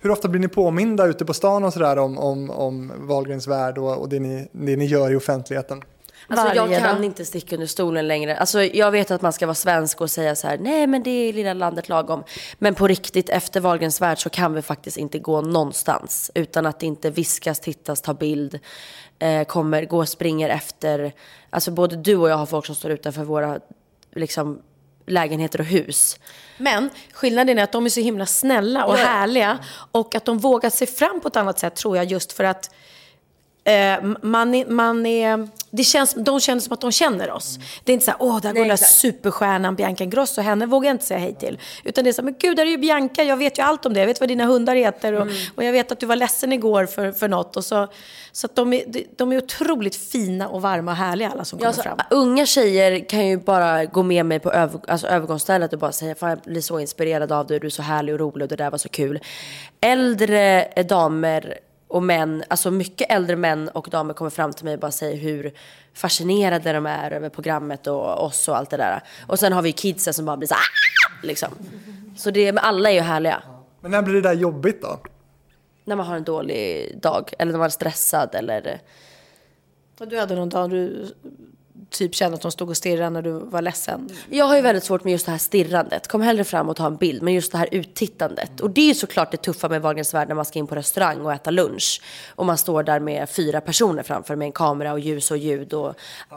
[0.00, 3.78] Hur ofta blir ni påminda ute på stan och sådär om, om, om Wahlgrens värld
[3.78, 5.82] och, och det, ni, det ni gör i offentligheten?
[6.38, 7.04] Alltså jag kan dag.
[7.04, 8.36] inte sticka under stolen längre.
[8.36, 11.10] Alltså jag vet att man ska vara svensk och säga så här, nej men det
[11.10, 12.24] är lilla landet lagom.
[12.58, 16.80] Men på riktigt, efter Wahlgrens värld så kan vi faktiskt inte gå någonstans utan att
[16.80, 18.58] det inte viskas, tittas, ta bild,
[19.18, 21.12] eh, kommer, gå och springer efter.
[21.50, 23.60] Alltså både du och jag har folk som står utanför våra
[24.14, 24.62] liksom,
[25.06, 26.18] lägenheter och hus.
[26.58, 29.04] Men skillnaden är att de är så himla snälla och Ja.
[29.04, 29.58] härliga
[29.92, 32.70] och att de vågar sig fram på ett annat sätt tror jag just för att
[33.64, 37.58] eh, man, är, man är det känns, de känner som att de känner oss.
[37.84, 40.88] Det är inte så här, åh, där går den där superstjärnan Bianca Ingrosso, henne vågar
[40.88, 41.58] jag inte säga hej till.
[41.84, 43.86] Utan det är så här, men gud, där är ju Bianca, jag vet ju allt
[43.86, 46.16] om det, jag vet vad dina hundar heter och, och jag vet att du var
[46.16, 47.56] ledsen igår för, för något.
[47.56, 47.88] Och så
[48.32, 48.84] så att de, är,
[49.16, 51.98] de är otroligt fina och varma och härliga alla som kommer Ja, alltså, fram.
[52.10, 56.14] unga tjejer kan ju bara gå med mig på över, alltså, övergångsstället och bara säga
[56.14, 58.56] fan jag blir så inspirerad av dig, du är så härlig och rolig och det
[58.56, 59.20] där var så kul.
[59.80, 61.58] Äldre damer
[61.92, 65.16] och män, alltså mycket äldre män och damer kommer fram till mig och bara säger
[65.16, 65.52] hur
[65.94, 69.02] fascinerade de är över programmet och oss och allt det där.
[69.26, 71.48] Och sen har vi kidsen som bara blir så "Ah!" liksom.
[72.16, 73.42] Så det, men alla är ju härliga.
[73.80, 74.98] Men när blir det där jobbigt då?
[75.84, 78.80] När man har en dålig dag eller när man är stressad eller
[80.00, 81.06] Och du hade någon dag du
[81.92, 84.10] typ kände att de stod och stirrade när du var ledsen.
[84.30, 86.08] Jag har ju väldigt svårt med just det här stirrandet.
[86.08, 87.22] Kom hellre fram och ta en bild.
[87.22, 88.60] Men just det här uttittandet.
[88.60, 90.74] Och det är ju såklart det tuffa med Wahlgrens värld när man ska in på
[90.74, 92.02] restaurang och äta lunch.
[92.34, 95.72] Och man står där med fyra personer framför med en kamera och ljus och ljud.
[95.72, 95.94] Och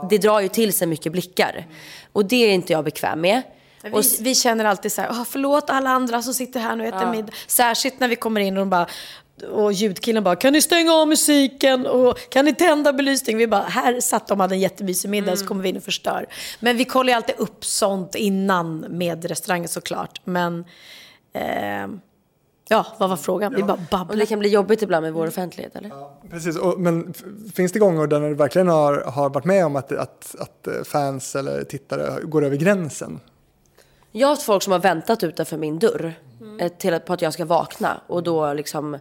[0.09, 1.67] det drar ju till sig mycket blickar.
[2.11, 3.41] Och det är inte jag bekväm med.
[3.83, 6.95] Vi, vi känner alltid så här, "Åh, förlåt alla andra som sitter här nu och
[6.95, 7.33] äter middag.
[7.47, 8.87] Särskilt när vi kommer in och de bara,
[9.43, 13.37] och ljudkillen bara, kan ni stänga av musiken och kan ni tända belysning?
[13.37, 15.83] Vi bara, här satt de och hade en jättemysig middag så kommer vi in och
[15.83, 16.25] förstör.
[16.59, 20.21] Men vi kollar ju alltid upp sånt innan med restaurangen såklart.
[20.23, 20.65] Men,
[21.33, 21.99] ehm,
[22.67, 23.55] ja, vad var frågan?
[23.55, 24.17] Vi bara Och babblar.
[24.17, 25.91] det kan bli jobbigt ibland med vår offentlighet eller?
[26.29, 27.13] Precis, och, men
[27.55, 30.73] finns det gånger där du verkligen har, har varit med om att, att, att eh,
[30.83, 33.19] fans eller tittare går över gränsen?
[34.11, 36.13] Jag har haft folk som har väntat utanför min dörr
[36.59, 38.97] eh, till att, på att jag ska vakna och då liksom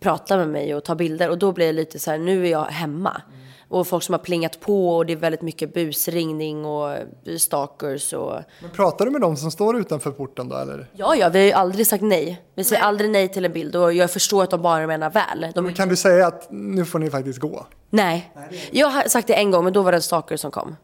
[0.00, 2.50] prata med mig och ta bilder och då blir det lite så här, nu är
[2.50, 3.22] jag hemma.
[3.70, 6.96] Och folk som har plingat på och det är väldigt mycket busringning och
[7.38, 10.86] stalkers och Men pratar du med dem som står utanför porten då eller?
[10.92, 12.42] ja, ja, vi har ju aldrig sagt nej.
[12.54, 15.46] Vi säger aldrig nej till en bild och jag förstår att de bara menar väl.
[15.54, 17.66] De, Kan du säga att nu får ni faktiskt gå?
[17.90, 18.32] nej,
[18.70, 20.76] jag har sagt det en gång men då var det en stalker som kom.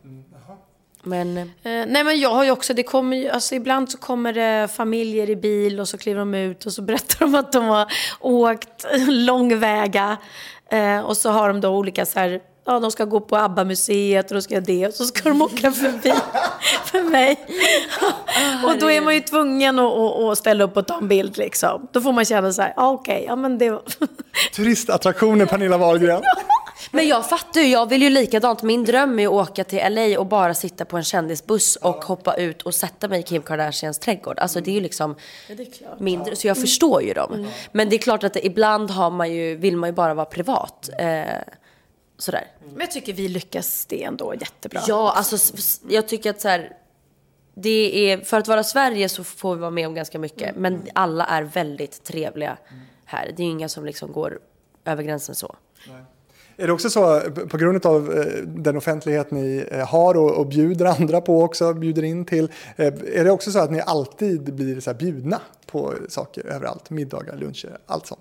[1.05, 3.99] Men eh, Eh, nej men jag har ju också, det kommer ju, alltså ibland så
[3.99, 7.53] kommer det familjer i bil och så kliver de ut och så berättar de att
[7.53, 10.17] de har åkt långväga.
[10.71, 14.31] Eh, och så har de då olika så här, ja de ska gå på ABBA-museet
[14.31, 16.15] och då ska jag det och så ska de åka förbi
[16.85, 17.47] för mig.
[18.67, 21.39] och då är man ju tvungen att, att, att ställa upp och ta en bild
[21.39, 21.89] liksom.
[21.93, 23.83] Då får man känna så här, ja okej, ja men det var...
[24.53, 26.23] Turistattraktioner Pernilla Wahlgren.
[26.91, 28.63] Men jag fattar ju, jag vill ju likadant.
[28.63, 32.37] Min dröm är att åka till LA och bara sitta på en kändisbuss och hoppa
[32.37, 34.39] ut och sätta mig i Kim Kardashians trädgård.
[34.39, 35.15] Alltså det är ju liksom
[35.99, 36.37] min dröm.
[36.37, 37.49] Så jag förstår ju dem.
[37.73, 40.27] Men det är klart att det, ibland har man ju, vill man ju bara vara
[40.27, 40.91] privat.
[40.99, 41.25] Eh,
[42.19, 42.47] sådär.
[42.71, 44.81] Men jag tycker vi lyckas det ändå jättebra.
[44.87, 45.57] Ja, alltså
[45.89, 46.77] jag tycker att så här,
[47.55, 50.57] det är, för att vara Sverige så får vi vara med om ganska mycket.
[50.57, 52.57] Men alla är väldigt trevliga
[53.05, 53.33] här.
[53.37, 54.39] Det är ju inga som liksom går
[54.85, 55.57] över gränsen så.
[56.57, 60.47] Är det också så på grund av eh, den offentlighet ni eh, har och, och
[60.47, 62.49] bjuder andra på också, bjuder in till.
[62.77, 66.91] eh, Är det också så att ni alltid blir så bjudna på saker överallt?
[66.91, 68.21] Middagar, luncher, allt sånt?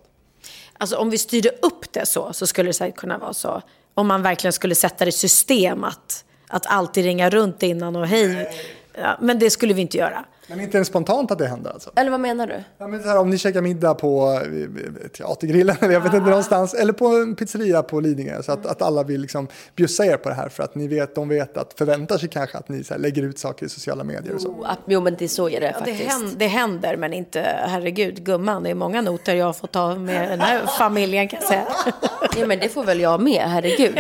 [0.78, 3.62] Alltså om vi styrde upp det så, så skulle det säkert kunna vara så.
[3.94, 8.08] Om man verkligen skulle sätta det i system att, att alltid ringa runt innan och
[8.08, 8.50] hej.
[8.94, 10.26] Ja, men det skulle vi inte göra.
[10.48, 11.92] Men inte ens spontant att det händer alltså?
[11.96, 12.64] Eller vad menar du?
[12.78, 16.30] Ja, men så här, om ni käkar middag på eh, Teatergrillen eller jag vet inte
[16.30, 20.18] någonstans eller på en pizzeria på Lidingö så att, att alla vill liksom bjussa er
[20.18, 22.84] på det här för att ni vet, de vet att förväntar sig kanske att ni
[22.84, 24.50] så här, lägger ut saker i sociala medier och så.
[24.50, 26.12] Oh, Jo men det är så är det Ja, det, faktiskt.
[26.12, 28.64] händer, det händer, men inte, herregud, gumman.
[28.64, 31.68] Det är många noter jag fått ta med den här familjen kan jag säga.
[32.38, 34.00] Ja men det får väl jag med, herregud.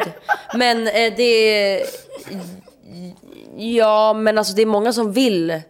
[0.56, 1.84] Men eh, det...
[3.58, 5.62] Ja men alltså det är många som vill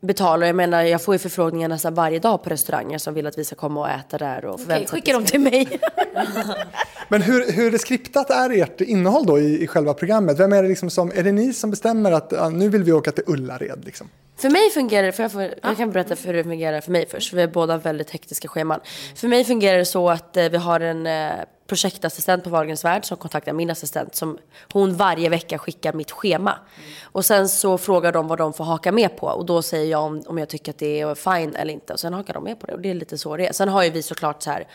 [0.00, 0.46] betala.
[0.46, 3.44] Jag menar jag får ju förfrågningar nästan varje dag på restauranger som vill att vi
[3.44, 5.80] ska komma och äta där och Okej, sig skicka dem till mig.
[7.08, 10.38] Men hur, hur skriptat är ert innehåll då i, i själva programmet?
[10.38, 12.92] Vem är det liksom som, är det ni som bestämmer att ja, nu vill vi
[12.92, 14.08] åka till Ullared liksom?
[14.36, 16.92] För mig fungerar det, för jag, får, jag kan berätta för hur det fungerar för
[16.92, 18.80] mig först, för vi är båda väldigt hektiska scheman.
[19.14, 21.32] För mig fungerar det så att eh, vi har en eh,
[21.66, 24.38] projektassistent på Wahlgrens värld som kontaktar min assistent som
[24.72, 26.58] hon varje vecka skickar mitt schema.
[27.02, 30.02] Och sen så frågar de vad de får haka med på och då säger jag
[30.02, 32.60] om, om jag tycker att det är fine eller inte och sen hakar de med
[32.60, 33.52] på det och det är lite så det är.
[33.52, 34.66] Sen har ju vi såklart så här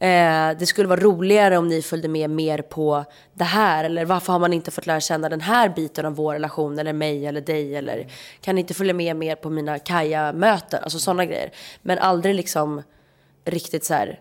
[0.00, 3.84] Eh, det skulle vara roligare om ni följde med mer på det här.
[3.84, 6.78] Eller varför har man inte fått lära känna den här biten av vår relation?
[6.78, 7.76] Eller mig eller dig.
[7.76, 8.06] Eller
[8.40, 10.80] kan ni inte följa med mer på mina Kaja-möten?
[10.82, 11.52] Alltså sådana grejer.
[11.82, 12.82] Men aldrig liksom
[13.44, 14.20] riktigt så här.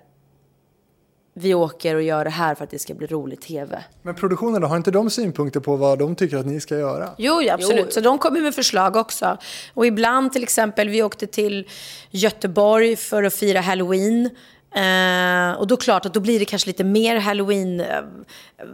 [1.34, 3.84] Vi åker och gör det här för att det ska bli rolig tv.
[4.02, 7.10] Men produktionen då, har inte de synpunkter på vad de tycker att ni ska göra?
[7.18, 7.94] Jo, ja, absolut.
[7.94, 9.38] Så de kommer med förslag också.
[9.74, 11.68] Och ibland till exempel, vi åkte till
[12.12, 14.30] Göteborg för att fira Halloween.
[14.72, 18.02] Eh, och då klart att då blir det kanske lite mer halloween, eh,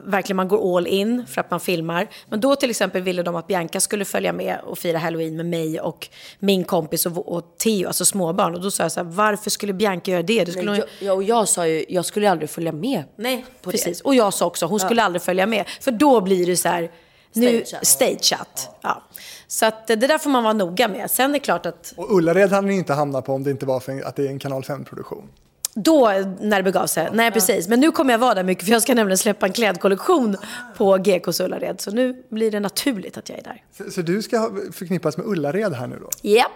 [0.05, 2.07] verkligen man går all in för att man filmar.
[2.29, 5.45] Men då till exempel ville de att Bianca skulle följa med och fira halloween med
[5.45, 6.07] mig och
[6.39, 8.55] min kompis och, och Theo, alltså småbarn.
[8.55, 10.45] Och då sa jag så här, varför skulle Bianca göra det?
[10.45, 10.89] det skulle Nej, hon...
[10.99, 13.97] jag, jag, och jag sa ju, jag skulle aldrig följa med Nej, på precis.
[13.97, 14.03] det.
[14.03, 15.65] Och jag sa också, hon skulle aldrig följa med.
[15.81, 16.91] För då blir det så här,
[17.33, 17.85] nu, Stageat.
[17.87, 18.77] stageat.
[18.81, 19.03] Ja.
[19.47, 21.11] Så att det där får man vara noga med.
[21.11, 23.65] Sen är det klart att Och Ullared hade ni inte hamnat på om det inte
[23.65, 25.29] var för att det är en kanal 5-produktion.
[25.77, 27.09] Då, när det begav sig.
[27.13, 27.67] Nej, precis.
[27.67, 30.37] Men nu kommer jag vara där mycket för jag ska nämligen släppa en klädkollektion
[30.77, 31.81] på GKs Ullared.
[31.81, 33.63] Så nu blir det naturligt att jag är där.
[33.77, 36.09] Så, så du ska förknippas med Ullared här nu då?
[36.21, 36.51] Japp.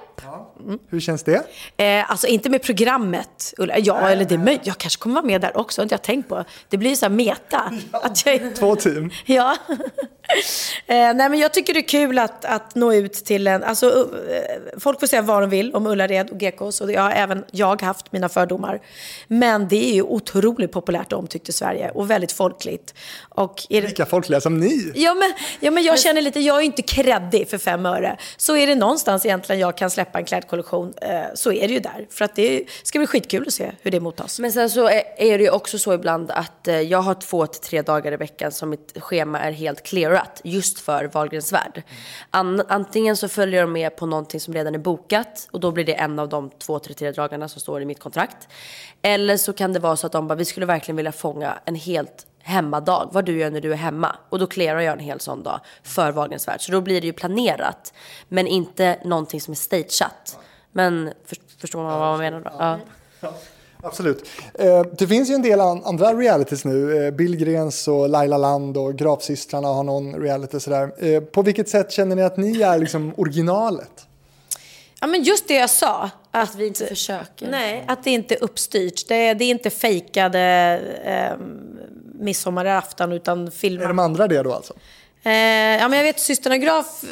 [0.89, 1.43] Hur känns det?
[1.77, 3.53] Eh, alltså inte med programmet.
[3.57, 3.77] Ulla.
[3.77, 4.67] Ja, eller det är möjligt.
[4.67, 5.81] Jag kanske kommer vara med där också.
[5.81, 6.43] Det har inte jag tänkt på.
[6.69, 7.73] Det blir så här meta.
[7.91, 8.55] Att jag.
[8.55, 9.11] Två team.
[9.25, 9.57] Ja.
[10.87, 13.63] eh, nej, men jag tycker det är kul att, att nå ut till en...
[13.63, 14.05] Alltså, uh,
[14.79, 16.81] folk får säga vad de vill om Ullared och Gekås.
[16.81, 18.79] Och det har även jag haft mina fördomar.
[19.27, 21.91] Men det är ju otroligt populärt och omtyckt i Sverige.
[21.91, 22.93] Och väldigt folkligt.
[23.29, 23.87] Och är det...
[23.87, 24.91] Lika folkliga som ni.
[24.95, 28.17] Ja men, ja, men jag känner lite, jag är ju inte kreddig för fem öre.
[28.37, 31.79] Så är det någonstans egentligen jag kan släppa en klädkollektion, eh, så är det ju
[31.79, 32.07] där.
[32.09, 34.39] För att det ska bli skitkul att se hur det mottas.
[34.39, 37.61] Men sen så är det ju också så ibland att eh, jag har två till
[37.61, 41.83] tre dagar i veckan som mitt schema är helt clearat just för Wahlgrens värld.
[42.29, 45.85] An- antingen så följer de med på någonting som redan är bokat och då blir
[45.85, 48.47] det en av de två till tre dagarna som står i mitt kontrakt.
[49.01, 51.75] Eller så kan det vara så att de bara, vi skulle verkligen vilja fånga en
[51.75, 54.15] helt hemmadag, vad du gör när du är hemma.
[54.29, 56.61] Och då clearar jag en hel sån dag för Wahlgrens värld.
[56.61, 57.93] Så då blir det ju planerat,
[58.27, 60.39] men inte någonting som är stageat.
[60.71, 62.51] Men för, förstår man vad man menar då?
[62.59, 63.33] Ja.
[63.83, 64.25] Absolut.
[64.53, 67.05] Eh, det finns ju en del andra realities nu.
[67.05, 71.05] Eh, Billgrens och Laila Land och Gravsystrarna har någon reality sådär.
[71.05, 74.08] Eh, på vilket sätt känner ni att ni är liksom originalet?
[75.01, 76.09] Ja men just det jag sa.
[76.31, 77.47] Att vi inte försöker.
[77.49, 79.07] Nej, att det inte är uppstyrt.
[79.07, 80.41] Det är, det är inte fejkade
[81.05, 81.45] eh,
[82.13, 83.87] midsommarafton utan Är filmat.
[83.87, 84.73] de andra det då alltså?
[85.23, 87.03] Eh, ja, men jag vet systrarna Graf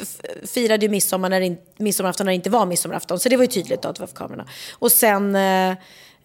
[0.54, 3.18] firade ju midsommar när det midsommarafton när det inte var midsommarafton.
[3.18, 4.46] Så det var ju tydligt då att det var för kamerorna.
[4.72, 5.76] Och sen, eh,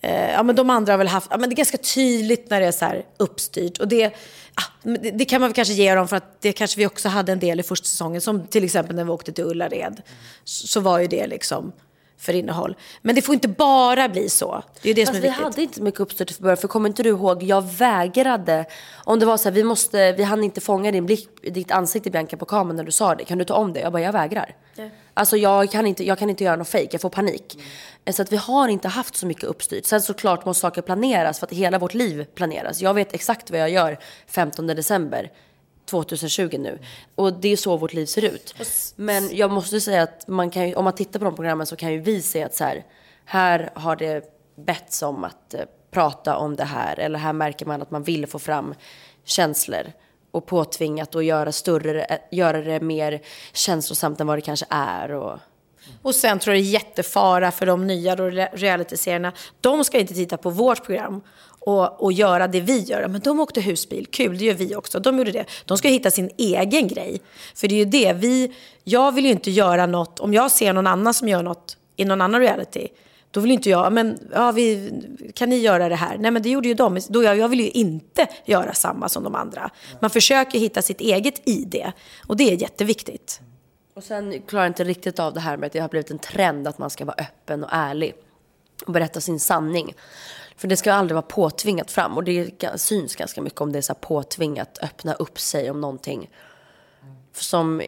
[0.03, 2.59] eh, ja men de andra har väl haft, ja men det är ganska tydligt när
[2.59, 3.77] det är så här uppstyrt.
[3.77, 4.05] Och det,
[4.53, 7.09] ah, det, det kan man väl kanske ge dem för att det kanske vi också
[7.09, 8.21] hade en del i första säsongen.
[8.21, 10.01] Som till exempel när vi åkte till Ullared.
[10.43, 11.71] Så, så var ju det liksom
[12.17, 12.75] för innehåll.
[13.01, 14.63] Men det får inte bara bli så.
[14.81, 15.43] Det är ju det som är Fast vi viktigt.
[15.43, 18.65] hade inte mycket uppstyrt för början, för kommer inte du ihåg, jag vägrade.
[19.03, 22.09] Om det var så här, vi måste, vi hann inte fånga din blick, ditt ansikte
[22.11, 23.25] Bianca på kameran när du sa det.
[23.25, 23.79] Kan du ta om det?
[23.79, 24.55] Jag bara, jag vägrar.
[25.13, 27.59] Alltså jag kan, inte, jag kan inte göra något fake, jag får panik.
[28.11, 29.85] Så att vi har inte haft så mycket uppstyrt.
[29.85, 32.81] Sen såklart måste saker planeras för att hela vårt liv planeras.
[32.81, 35.31] Jag vet exakt vad jag gör 15 december.
[35.85, 36.79] 2020 nu.
[37.15, 38.55] Och det är så vårt liv ser ut.
[38.95, 41.75] Men jag måste säga att man kan ju, om man tittar på de programmen så
[41.75, 42.85] kan ju vi se att så här,
[43.25, 44.23] här har det
[44.55, 46.99] betts om att eh, prata om det här.
[46.99, 48.73] Eller här märker man att man vill få fram
[49.25, 49.91] känslor.
[50.33, 53.21] Och påtvingat och göra, större, göra det mer
[53.53, 55.11] känslosamt än vad det kanske är.
[55.11, 55.39] Och,
[56.01, 59.31] Och sen tror jag det är jättefara för de nya realityserierna.
[59.61, 61.21] De ska inte titta på vårt program
[61.65, 63.07] och, och göra det vi gör.
[63.07, 64.99] Men de åkte husbil, kul, det gör vi också.
[64.99, 65.45] De gjorde det.
[65.65, 67.21] De ska hitta sin egen grej.
[67.55, 70.73] För det är ju det, vi, jag vill ju inte göra något, om jag ser
[70.73, 72.87] någon annan som gör något i någon annan reality,
[73.33, 74.91] då vill inte jag, men ja, vi,
[75.35, 76.17] kan ni göra det här?
[76.17, 76.99] Nej men det gjorde ju de.
[77.09, 79.69] Då jag, jag vill ju inte göra samma som de andra.
[79.99, 81.91] Man försöker hitta sitt eget i det.
[82.27, 83.41] Och det är jätteviktigt.
[83.93, 86.19] och sen klarar jag inte riktigt av det här med att det har blivit en
[86.19, 88.13] trend att man ska vara öppen och ärlig.
[88.85, 89.93] Och berätta sin sanning.
[90.55, 92.17] För det ska aldrig vara påtvingat fram.
[92.17, 95.81] Och det syns ganska mycket om det är så här påtvingat, öppna upp sig om
[95.81, 96.29] någonting.
[97.33, 97.81] Som,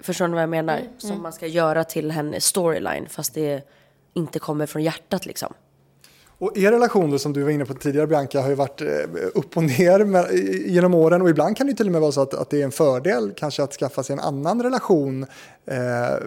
[0.00, 0.80] förstår ni vad jag menar?
[0.98, 3.68] Som man ska göra till en storyline fast det
[4.14, 5.54] inte kommer från hjärtat liksom.
[6.38, 8.86] Och er relation då, som du var inne på tidigare Bianca har ju varit eh,
[9.34, 10.32] upp och ner med,
[10.66, 12.64] genom åren och ibland kan det till och med vara så att, att det är
[12.64, 15.26] en fördel kanske att skaffa sig en annan relation
[15.66, 15.76] eh,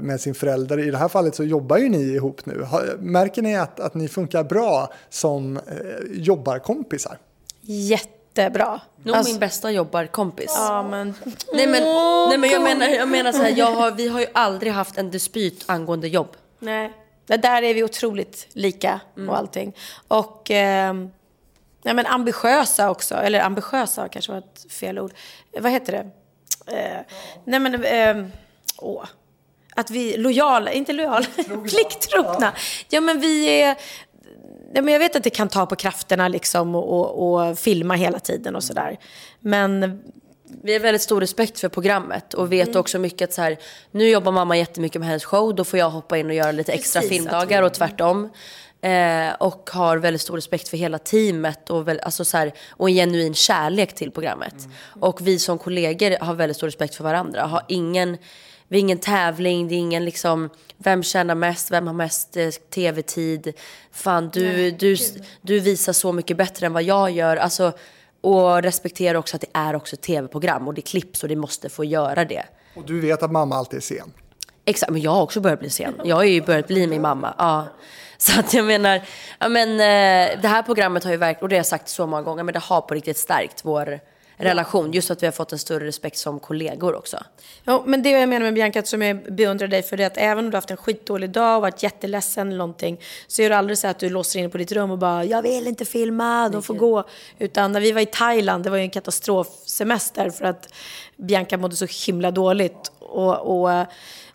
[0.01, 0.79] med sin förälder.
[0.79, 2.61] I det här fallet så jobbar ju ni ihop nu.
[2.63, 5.63] Har, märker ni att, att ni funkar bra som eh,
[6.11, 7.17] jobbarkompisar?
[7.61, 8.81] Jättebra.
[9.03, 10.53] Nog Alltså- min bästa jobbarkompis.
[10.55, 11.13] Ja, men...
[11.53, 11.83] Nej men,
[12.29, 14.97] nej, men jag menar, jag menar så här, jag har, vi har ju aldrig haft
[14.97, 16.29] en dispyt angående jobb.
[16.59, 16.93] Nej.
[17.25, 19.75] Det där är vi otroligt lika och allting.
[20.07, 21.11] Och ehm,
[21.83, 23.15] nej, men ambitiösa också.
[23.15, 25.13] Eller ambitiösa kanske var ett fel ord.
[25.53, 26.11] Eh, Vad heter det?
[26.77, 27.01] Eh,
[27.43, 28.31] nej men, ehm,
[28.77, 29.05] åh.
[29.75, 31.25] Att vi lojala, inte lojala,
[31.69, 32.53] plikttrogna.
[32.89, 33.75] Ja men vi är...
[34.73, 37.93] Ja, men jag vet att det kan ta på krafterna liksom och, och, och filma
[37.93, 38.97] hela tiden och sådär.
[39.39, 40.01] Men
[40.63, 43.57] Vi har väldigt stor respekt för programmet och vet också mycket att så här,
[43.91, 46.71] nu jobbar mamma jättemycket med hennes show, då får jag hoppa in och göra lite
[46.71, 48.29] extra Precis, filmdagar och tvärtom.
[48.81, 52.89] Eh, och har väldigt stor respekt för hela teamet och, väl, alltså så här, och
[52.89, 54.55] en genuin kärlek till programmet.
[54.99, 57.41] Och vi som kollegor har väldigt stor respekt för varandra.
[57.41, 58.17] Har ingen,
[58.67, 62.49] vi är ingen tävling, det är ingen liksom, vem tjänar mest, vem har mest eh,
[62.49, 63.53] tv-tid.
[63.91, 64.97] Fan, du, du,
[65.41, 67.37] du visar så mycket bättre än vad jag gör.
[67.37, 67.73] Alltså,
[68.25, 71.85] och respektera också att det är också tv-program och det klipps och det måste få
[71.85, 72.43] göra det.
[72.75, 74.13] Och du vet att mamma alltid är sen.
[74.65, 75.93] Exakt, men jag har också börjat bli sen.
[76.03, 77.35] Jag har ju börjat bli min mamma.
[77.37, 77.67] Ja.
[78.17, 79.01] Så att jag menar,
[79.39, 82.07] ja men eh, det här programmet har ju verkligen, och det har jag sagt så
[82.07, 83.99] många gånger, men det har på riktigt stärkt vår
[84.37, 84.91] relation.
[84.91, 87.17] Just att vi har fått en större respekt som kollegor också.
[87.63, 90.17] Ja, men det jag menar med Bianca, som jag beundrar dig för, det är att
[90.17, 93.49] även om du har haft en skitdålig dag och varit jätteledsen eller någonting, så är
[93.49, 95.85] det aldrig så att du låser in på ditt rum och bara “jag vill inte
[95.85, 97.03] filma, de får gå”.
[97.39, 100.73] Utan när vi var i Thailand, det var ju en katastrofsemester för att
[101.17, 102.91] Bianca mådde så himla dåligt.
[102.99, 103.85] Och, och,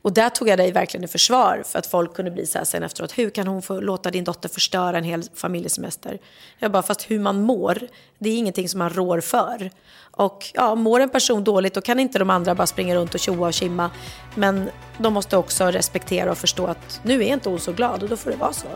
[0.03, 2.65] och där tog jag dig verkligen i försvar för att folk kunde bli så här
[2.65, 3.19] sen efteråt.
[3.19, 6.19] Hur kan hon få låta din dotter förstöra en hel familjesemester?
[6.59, 7.79] Jag bara, fast hur man mår,
[8.19, 9.71] det är ingenting som man rår för.
[10.11, 13.21] Och ja, mår en person dåligt då kan inte de andra bara springa runt och
[13.21, 13.91] tjoa och kimma.
[14.35, 18.09] Men de måste också respektera och förstå att nu är inte hon så glad och
[18.09, 18.67] då får det vara så.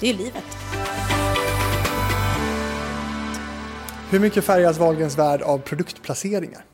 [0.00, 0.44] Det är ju livet.
[4.10, 6.64] Hur mycket färgas Wahlgrens värld av produktplaceringar?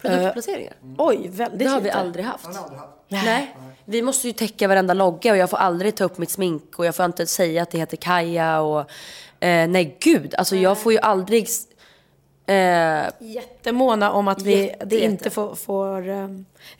[0.00, 0.74] Produktplaceringar.
[0.98, 1.96] Oj, väldigt Det har vi lite.
[1.96, 2.48] aldrig haft.
[3.08, 3.56] Nej.
[3.84, 6.86] Vi måste ju täcka varenda logga och jag får aldrig ta upp mitt smink och
[6.86, 8.80] jag får inte säga att det heter Kaja och
[9.40, 11.48] eh, nej gud, alltså jag får ju aldrig
[12.46, 15.54] eh, Jättemåna om att vi Jätte, det inte får...
[15.54, 16.02] får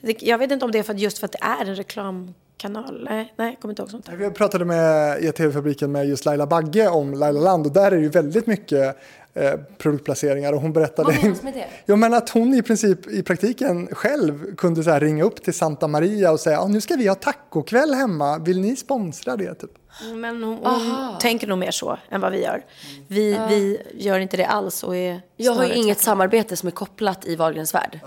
[0.01, 1.75] det, jag vet inte om det är för att, just för att det är en
[1.75, 3.07] reklamkanal.
[3.09, 4.05] Nej, nej jag kommer inte ihåg sånt.
[4.05, 4.15] där.
[4.15, 7.95] Vi pratade med i TV-fabriken med just Laila Bagge om Laila Land och där är
[7.95, 8.97] det ju väldigt mycket
[9.37, 11.65] eh, produktplaceringar och hon berättade Vad menas med det?
[11.85, 15.87] Jo, men att hon i princip i praktiken själv kunde så ringa upp till Santa
[15.87, 19.53] Maria och säga ah, nu ska vi ha tacokväll hemma, vill ni sponsra det?
[19.53, 19.71] Typ.
[20.15, 22.65] Men hon, hon tänker nog mer så än vad vi gör.
[23.07, 26.05] Vi, vi gör inte det alls och är Jag har ju inget tvärtom.
[26.11, 27.99] samarbete som är kopplat i Wahlgrens värld.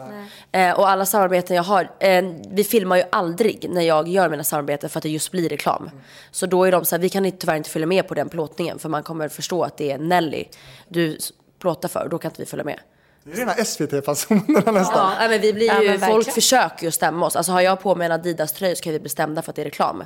[0.53, 4.45] Eh, och alla samarbeten jag har, eh, vi filmar ju aldrig när jag gör mina
[4.45, 5.91] samarbeten för att det just blir reklam.
[6.31, 8.29] Så då är de så här, vi kan inte, tyvärr inte följa med på den
[8.29, 10.45] plåtningen för man kommer förstå att det är Nelly
[10.89, 11.19] du
[11.59, 12.81] plåtar för, då kan inte vi följa med.
[13.25, 15.13] Det är rena SVT-fasonerna nästan.
[15.21, 17.37] Ja, men vi blir Ja, ju, men folk försöker ju stämma oss.
[17.37, 19.63] Alltså har jag på mig en Adidas-tröja så kan vi bli stämda för att det
[19.63, 20.05] är reklam.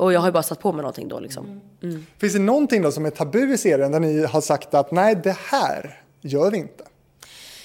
[0.00, 1.60] Och jag har ju bara satt på mig någonting då liksom.
[2.18, 5.20] Finns det någonting då som är tabu i serien där ni har sagt att nej,
[5.24, 6.84] det här gör vi inte?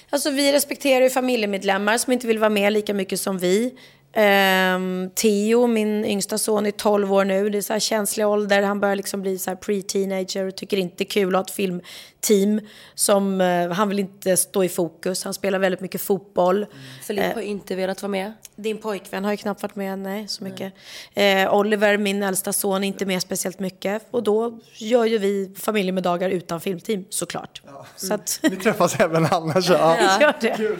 [0.09, 3.77] Alltså vi respekterar ju familjemedlemmar som inte vill vara med lika mycket som vi.
[4.17, 7.49] Ehm, Theo, min yngsta son, är 12 år nu.
[7.49, 8.61] Det är så här känslig ålder.
[8.61, 11.43] Han börjar liksom bli så här pre-teenager och tycker inte det är kul att ha
[11.43, 12.61] ett filmteam.
[12.95, 15.23] Som, eh, han vill inte stå i fokus.
[15.23, 16.65] Han spelar väldigt mycket fotboll.
[17.03, 18.33] Filip har inte velat vara med.
[18.55, 20.73] Din pojkvän har ju knappt varit med, nej, så mycket.
[21.13, 24.07] Eh, Oliver, min äldsta son, är inte med speciellt mycket.
[24.11, 27.61] Och då gör ju vi familjemiddagar utan filmteam, såklart.
[27.95, 29.69] Så att, Ni träffas även annars.
[29.69, 29.97] Ja.
[30.21, 30.73] gör det.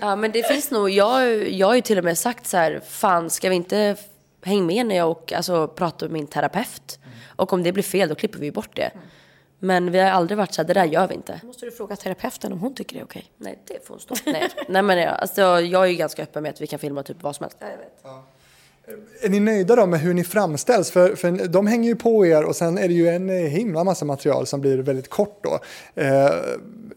[0.00, 2.67] Ja men det finns nog, jag, jag har ju till och med sagt så här,
[2.80, 3.96] fan ska vi inte
[4.42, 6.98] hänga med när jag och, alltså, pratar med min terapeut?
[7.36, 8.90] Och om det blir fel då klipper vi bort det.
[9.58, 11.40] Men vi har aldrig varit så här, det där gör vi inte.
[11.44, 13.24] måste du fråga terapeuten om hon tycker det är okej.
[13.36, 14.14] Nej det får hon stå.
[14.26, 17.02] Nej, Nej men jag- alltså, jag är ju ganska öppen med att vi kan filma
[17.02, 17.58] typ vad som helst.
[19.22, 20.90] Är ni nöjda då med hur ni framställs?
[20.90, 24.04] För, för de hänger ju på er och sen är det ju en himla massa
[24.04, 25.58] material som blir väldigt kort då.
[26.02, 26.08] Eh,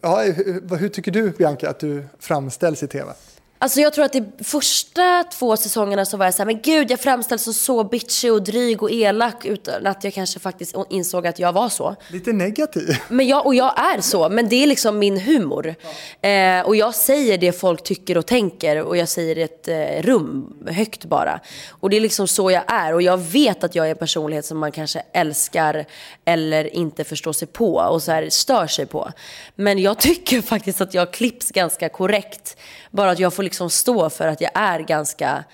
[0.02, 3.12] ja, hur, hur tycker du Bianca att du framställs i tv?
[3.62, 6.90] Alltså jag tror att de första två säsongerna så var jag så här, men gud
[6.90, 11.26] jag framställs som så bitchig och dryg och elak utan att jag kanske faktiskt insåg
[11.26, 11.96] att jag var så.
[12.08, 12.96] Lite negativ.
[13.08, 15.74] Men jag, och jag är så, men det är liksom min humor.
[16.20, 19.68] Eh, och jag säger det folk tycker och tänker och jag säger det i ett
[19.68, 21.40] eh, rum, högt bara.
[21.70, 24.44] Och det är liksom så jag är och jag vet att jag är en personlighet
[24.44, 25.84] som man kanske älskar
[26.24, 29.10] eller inte förstår sig på och så här stör sig på.
[29.54, 32.56] Men jag tycker faktiskt att jag klipps ganska korrekt.
[32.92, 35.44] Bara att jag får liksom stå för att jag är ganska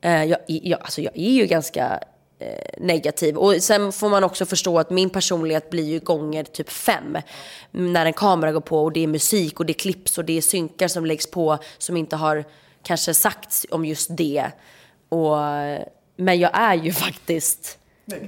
[0.00, 2.00] Eh, jag, jag, alltså jag är ju ganska
[2.38, 3.36] eh, negativ.
[3.36, 7.18] Och sen får man också förstå att min personlighet blir ju gånger typ fem.
[7.70, 10.32] När en kamera går på och det är musik och det är klipps och det
[10.32, 12.44] är synkar som läggs på som inte har
[12.82, 14.46] kanske sagts om just det.
[15.08, 15.36] Och,
[16.16, 17.76] men jag är ju faktiskt...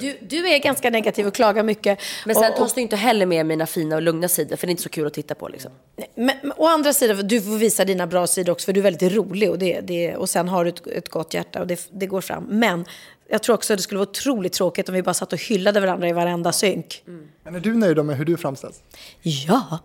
[0.00, 2.00] Du, du är ganska negativ och klagar mycket.
[2.26, 4.66] Men sen och, tas det ju inte heller med mina fina och lugna sidor för
[4.66, 5.72] det är inte så kul att titta på liksom.
[6.14, 8.84] men, men å andra sidan, du får visa dina bra sidor också för du är
[8.84, 11.88] väldigt rolig och, det, det, och sen har du ett, ett gott hjärta och det,
[11.90, 12.44] det går fram.
[12.44, 12.84] Men
[13.28, 15.80] jag tror också att det skulle vara otroligt tråkigt om vi bara satt och hyllade
[15.80, 17.02] varandra i varenda synk.
[17.44, 18.82] Men är du nöjd med hur du framställs?
[19.22, 19.78] Ja.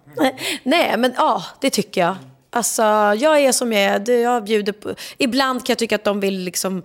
[0.64, 2.16] Nej, men ja, det tycker jag.
[2.58, 2.82] Alltså,
[3.18, 4.22] jag är som jag är.
[4.22, 4.94] Jag bjuder på.
[5.18, 6.84] Ibland kan jag tycka att de vill liksom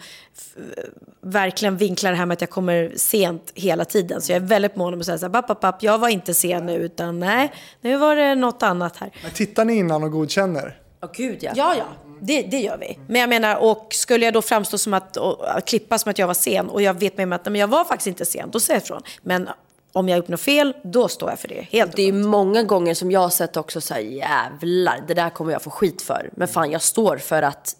[1.20, 4.23] verkligen vinkla det här med att jag kommer sent hela tiden.
[4.23, 6.35] Så jag är väldigt mån om att säga så här, papp, papp, jag var inte
[6.35, 9.11] sen nu, utan nej, nu var det något annat här.
[9.23, 10.79] Men tittar ni innan och godkänner?
[11.03, 11.53] Åh gud ja.
[11.55, 11.85] Ja, ja,
[12.20, 12.99] det, det gör vi.
[13.09, 16.27] Men jag menar, och skulle jag då framstå som att, och, klippa som att jag
[16.27, 18.51] var sen och jag vet med mig att nej, men jag var faktiskt inte sen,
[18.51, 19.03] då säger jag ifrån.
[19.23, 19.49] Men
[19.93, 21.66] om jag har gjort något fel, då står jag för det.
[21.70, 25.14] Helt Det är ju många gånger som jag har sett också så här, jävlar, det
[25.14, 26.30] där kommer jag få skit för.
[26.32, 27.76] Men fan, jag står för att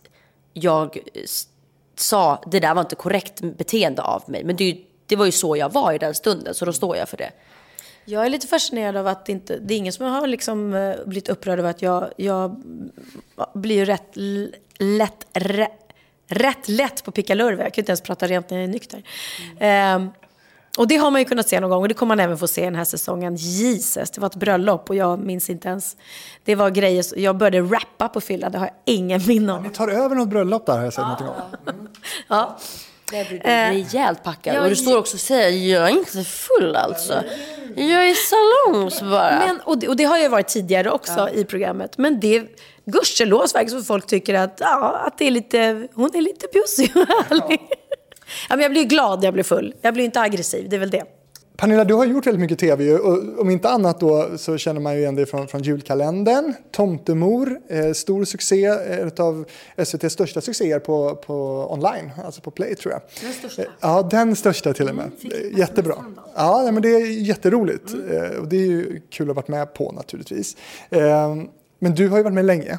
[0.53, 0.99] jag
[1.97, 4.45] sa, det där var inte korrekt beteende av mig.
[4.45, 6.73] Men det, är ju, det var ju så jag var i den stunden, så då
[6.73, 7.31] står jag för det.
[8.05, 10.95] Jag är lite fascinerad av att det inte, det är ingen som har liksom eh,
[11.07, 12.63] blivit upprörd över att jag, jag
[13.55, 14.17] blir ju rätt
[14.79, 15.69] lätt, rä,
[16.29, 17.63] rätt lätt på pickalurve.
[17.63, 19.03] Jag kan inte ens prata rent när jag är nykter.
[19.59, 20.11] Ehm,
[20.79, 22.49] och det har man ju kunnat se någon gång och det kommer man även få
[22.49, 23.37] se den här säsongen.
[23.37, 25.97] Jesus, det var ett bröllop och jag minns inte ens.
[26.45, 29.63] Det var grejer, jag började rappa på fylla, det har jag ingen minne om.
[29.63, 31.89] Ni tar över något bröllop där har jag sett någonting om.
[32.29, 32.59] Ja.
[33.13, 34.55] Jag blir rejält packad.
[34.55, 37.23] jag- och du står också och säger, jag är inte full alltså.
[37.77, 39.39] Jag är salongs bara.
[39.47, 41.99] Men, och, det, och det har jag varit tidigare också i programmet.
[41.99, 42.45] Men det
[42.85, 46.93] gudskelov verkar som folk tycker att, ja, att det är lite, hon är lite bjussig
[46.97, 47.61] och härlig.
[47.71, 47.77] Ja,
[48.49, 49.75] men jag blir glad när jag blir full.
[49.81, 51.05] Jag blir inte aggressiv, det är väl det.
[51.57, 54.95] Pernilla, du har gjort väldigt mycket tv och om inte annat då så känner man
[54.95, 59.45] ju igen dig från, från julkalendern, Tomtemor, eh, stor succé, en av
[59.77, 63.03] SVTs största succéer på, på online, alltså på Play tror jag.
[63.21, 63.63] Den största?
[63.81, 65.11] Ja, den största till och med.
[65.25, 65.95] Eh, Jättebra.
[66.35, 69.75] Ja, men det är jätteroligt eh, och det är ju kul att ha varit med
[69.75, 70.57] på naturligtvis.
[70.91, 71.37] Eh,
[71.79, 72.79] men du har ju varit med länge,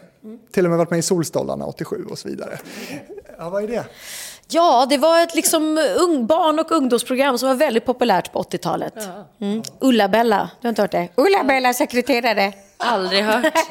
[0.52, 2.60] till och med varit med i Solstolarna 87 och så vidare.
[3.38, 3.86] Ja, vad är det?
[4.48, 8.94] Ja, det var ett liksom ung, barn och ungdomsprogram som var väldigt populärt på 80-talet.
[9.42, 9.64] Mm.
[9.80, 11.08] Ulla-Bella, du har inte hört det?
[11.16, 12.54] Ulla-Bella, sekreterare.
[12.78, 13.54] Aldrig hört.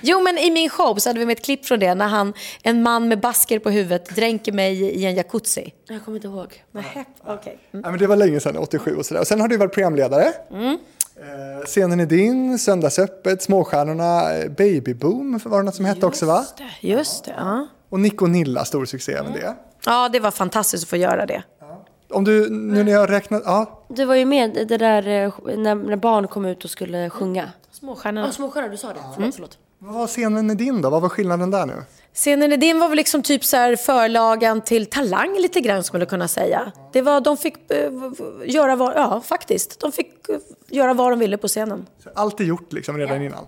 [0.00, 2.32] Jo, men i min show så hade vi med ett klipp från det när han,
[2.62, 5.72] en man med basker på huvudet dränker mig i en jacuzzi.
[5.88, 6.64] Jag kommer inte ihåg.
[6.70, 7.58] Nähä, okej.
[7.70, 9.20] Ja, men det var länge sedan, 87 och sådär.
[9.20, 10.32] Och sen har du varit programledare.
[10.50, 10.78] Mm.
[11.16, 16.46] Eh, scenen är din, Söndagsöppet, Småstjärnorna, eh, Babyboom var det något som hette också va?
[16.80, 17.66] Just det, ja.
[17.92, 19.56] Och Nick och Nilla, stor succé även det.
[19.86, 21.42] Ja, det var fantastiskt att få göra det.
[22.10, 25.32] Om du, nu när jag har räknat, ja, Du var ju med det där eh,
[25.56, 27.48] när, när barn kom ut och skulle sjunga.
[27.72, 28.26] Småstjärnorna.
[28.26, 29.00] Ja, småstjärna, du sa det.
[29.14, 29.58] Förlåt, förlåt.
[29.78, 30.90] vad var scenen är din då?
[30.90, 31.74] Vad var skillnaden där nu?
[32.14, 36.02] Scenen i din var väl liksom typ så här förlagan till Talang lite grann skulle
[36.02, 36.72] jag kunna säga.
[36.92, 37.90] Det var, de fick eh,
[38.46, 40.36] göra vad, ja faktiskt, de fick eh,
[40.68, 41.86] göra vad de ville på scenen.
[42.04, 43.44] Så Allt är gjort liksom redan innan.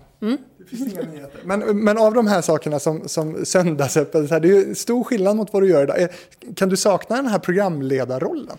[0.69, 1.39] Det finns inga nyheter.
[1.43, 5.53] Men, men av de här sakerna som, som Söndagsöppet, det är ju stor skillnad mot
[5.53, 6.01] vad du gör idag.
[6.01, 6.09] Eh,
[6.55, 8.57] kan du sakna den här programledarrollen?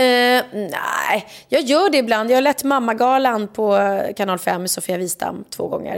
[0.00, 2.30] Uh, nej, jag gör det ibland.
[2.30, 3.78] Jag har lett Mammagalan på
[4.16, 5.96] Kanal 5 med Sofia Wistam två gånger.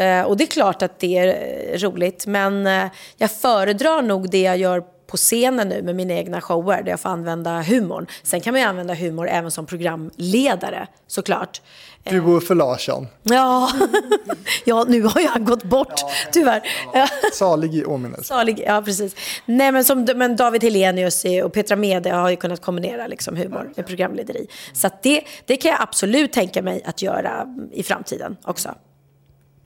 [0.00, 2.84] Uh, och det är klart att det är roligt, men uh,
[3.16, 7.00] jag föredrar nog det jag gör på scenen nu med mina egna shower där jag
[7.00, 8.06] får använda humorn.
[8.22, 11.60] Sen kan man ju använda humor även som programledare såklart.
[12.04, 13.70] Du och Uffe Larsson, Ja,
[14.64, 16.00] ja nu har jag gått bort
[16.32, 16.62] tyvärr.
[16.94, 17.08] Ja.
[17.32, 18.24] salig i åminnelse.
[18.24, 19.16] Salig, ja precis.
[19.46, 23.72] Nej men, som, men David Helenius och Petra Mede har ju kunnat kombinera liksom humor
[23.76, 24.46] med programlederi.
[24.72, 28.74] Så det, det kan jag absolut tänka mig att göra i framtiden också.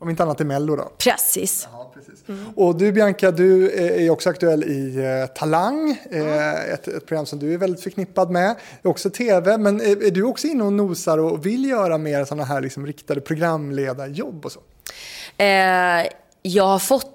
[0.02, 0.92] Om inte annat i Mello då.
[0.98, 1.68] Precis.
[2.56, 7.38] Och du Bianca, du är också aktuell i eh, Talang, eh, ett, ett program som
[7.38, 8.56] du är väldigt förknippad med.
[8.82, 11.98] Det är också tv, men är, är du också inne och nosar och vill göra
[11.98, 14.60] mer sådana här liksom riktade programledarjobb och så?
[15.36, 16.06] Eh,
[16.42, 17.06] jag har fått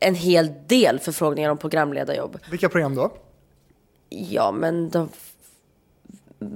[0.00, 2.38] en hel del förfrågningar om programledarjobb.
[2.50, 3.12] Vilka program då?
[4.08, 5.08] Ja, men de...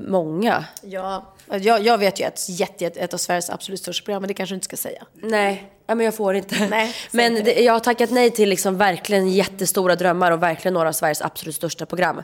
[0.08, 0.64] Många.
[0.82, 4.28] Ja, jag, jag vet ju ett, jätte, ett, ett av Sveriges absolut största program, men
[4.28, 5.06] det kanske du inte ska säga.
[5.14, 6.66] Nej, ja, men jag får inte.
[6.70, 10.74] Nej, men inte det, jag har tackat nej till liksom verkligen jättestora drömmar och verkligen
[10.74, 12.22] några av Sveriges absolut största program.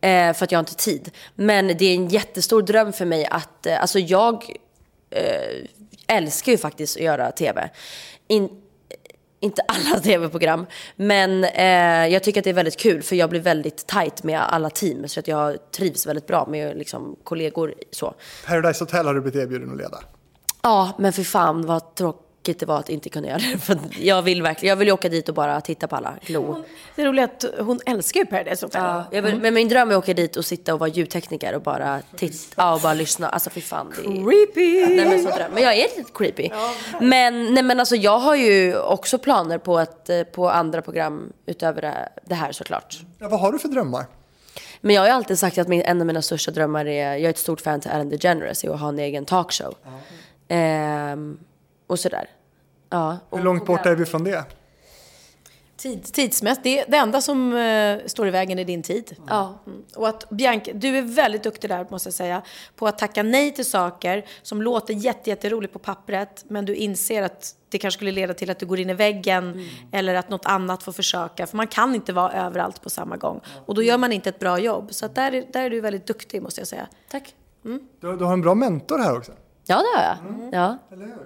[0.00, 1.10] Eh, för att jag har inte tid.
[1.34, 4.56] Men det är en jättestor dröm för mig att, eh, alltså jag
[5.10, 5.64] eh,
[6.06, 7.70] älskar ju faktiskt att göra tv.
[8.28, 8.50] In,
[9.40, 10.66] inte alla tv-program,
[10.96, 14.40] men eh, jag tycker att det är väldigt kul för jag blir väldigt tight med
[14.40, 17.74] alla team så att jag trivs väldigt bra med liksom, kollegor.
[17.90, 18.14] Så.
[18.46, 19.98] Paradise Hotel har du blivit erbjuden att leda.
[20.62, 23.58] Ja, men för fan vad tråkigt det var att inte kunna göra det.
[23.62, 26.64] För jag vill verkligen, jag vill ju åka dit och bara titta på alla, glo.
[26.96, 28.82] Det är roligt att hon älskar ju Paradise Hotel.
[28.84, 31.54] Ja, jag vill, Men min dröm är att åka dit och sitta och vara ljudtekniker
[31.54, 33.28] och bara titta ja, och bara lyssna.
[33.28, 33.92] Alltså fy fan.
[33.96, 34.04] Det är...
[34.30, 34.96] Creepy!
[34.96, 35.50] Nej, men, så dröm.
[35.54, 36.50] men jag är lite creepy.
[37.00, 41.32] Men, nej, men alltså, jag har ju också planer på, att, eh, på andra program
[41.46, 42.98] utöver det- det här såklart.
[43.18, 44.06] Ja, vad har du för drömmar?
[44.80, 47.20] Men jag har ju alltid sagt att min, en av mina största drömmar är, jag
[47.20, 49.74] är ett stort fan till Ellen DeGeneres, är att ha en egen talkshow.
[50.48, 51.38] Ehm,
[51.86, 52.26] och sådär.
[52.90, 54.44] Ja, Hur långt bort är vi från det?
[55.76, 59.16] Tid, tidsmässigt, det, det enda som eh, står i vägen är din tid.
[59.28, 59.58] Ja.
[59.66, 59.82] Mm.
[59.96, 62.42] Och att Bianca, du är väldigt duktig där måste jag säga,
[62.76, 67.22] på att tacka nej till saker som låter jätte, jätteroligt på pappret, men du inser
[67.22, 70.46] att det kanske skulle leda till att du går in i väggen eller att något
[70.46, 71.46] annat får försöka.
[71.46, 73.40] För man kan inte vara överallt på samma gång.
[73.66, 74.94] Och då gör man inte ett bra jobb.
[74.94, 76.86] Så att där, är- där är du väldigt duktig måste jag säga.
[77.10, 77.34] Tack.
[78.00, 79.32] Du, du har en bra mentor här också.
[79.66, 80.54] Ja, det har jag.
[80.54, 80.78] Ja.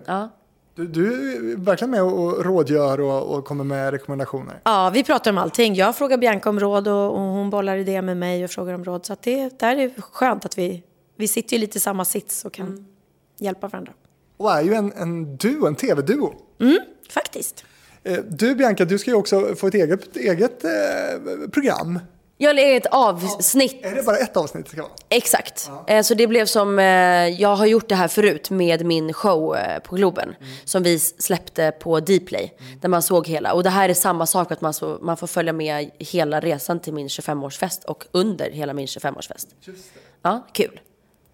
[0.06, 0.28] ja.
[0.74, 4.60] Du, du är verkligen med och rådgör och, och kommer med rekommendationer.
[4.64, 5.74] Ja, vi pratar om allting.
[5.74, 8.84] Jag frågar Bianca om råd och, och hon bollar idéer med mig och frågar om
[8.84, 9.06] råd.
[9.06, 10.82] Så att det där är skönt att vi,
[11.16, 12.86] vi sitter ju lite i samma sits och kan
[13.38, 13.92] hjälpa varandra.
[14.36, 16.32] Och är ju en, en duo, en tv-duo.
[17.10, 17.64] Faktiskt.
[18.02, 20.70] Eh, Du Bianca, du ska ju också få ett eget, eget eh,
[21.52, 21.98] program.
[22.42, 23.84] Jag lägger ett avsnitt.
[23.84, 24.92] Är det bara ett avsnitt det ska vara?
[25.08, 25.70] Exakt.
[25.86, 26.84] Eh, Så det blev som, eh,
[27.28, 30.34] jag har gjort det här förut med min show eh, på Globen.
[30.64, 32.54] Som vi släppte på Dplay.
[32.80, 33.52] Där man såg hela.
[33.52, 36.80] Och det här är samma sak, att man, så, man får följa med hela resan
[36.80, 37.84] till min 25-årsfest.
[37.84, 39.46] Och under hela min 25-årsfest.
[40.22, 40.80] Ja, kul.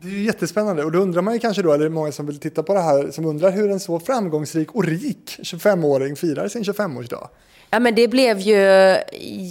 [0.01, 2.13] Det är ju jättespännande och då undrar man ju kanske då, eller det är många
[2.13, 6.17] som vill titta på det här, som undrar hur en så framgångsrik och rik 25-åring
[6.17, 7.29] firar sin 25-årsdag.
[7.71, 8.97] Ja men det blev ju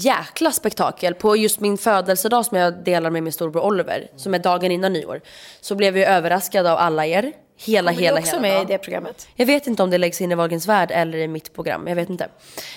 [0.04, 1.14] jäkla spektakel.
[1.14, 4.94] På just min födelsedag som jag delar med min storbror Oliver, som är dagen innan
[4.94, 5.22] nyår,
[5.62, 7.34] så blev jag överraskad av alla er.
[7.60, 8.70] Hela, hela, du också hela med dagen.
[8.70, 9.28] i det programmet?
[9.36, 11.96] Jag vet inte om det läggs in i Wahlgrens värld eller i mitt program, jag
[11.96, 12.24] vet inte.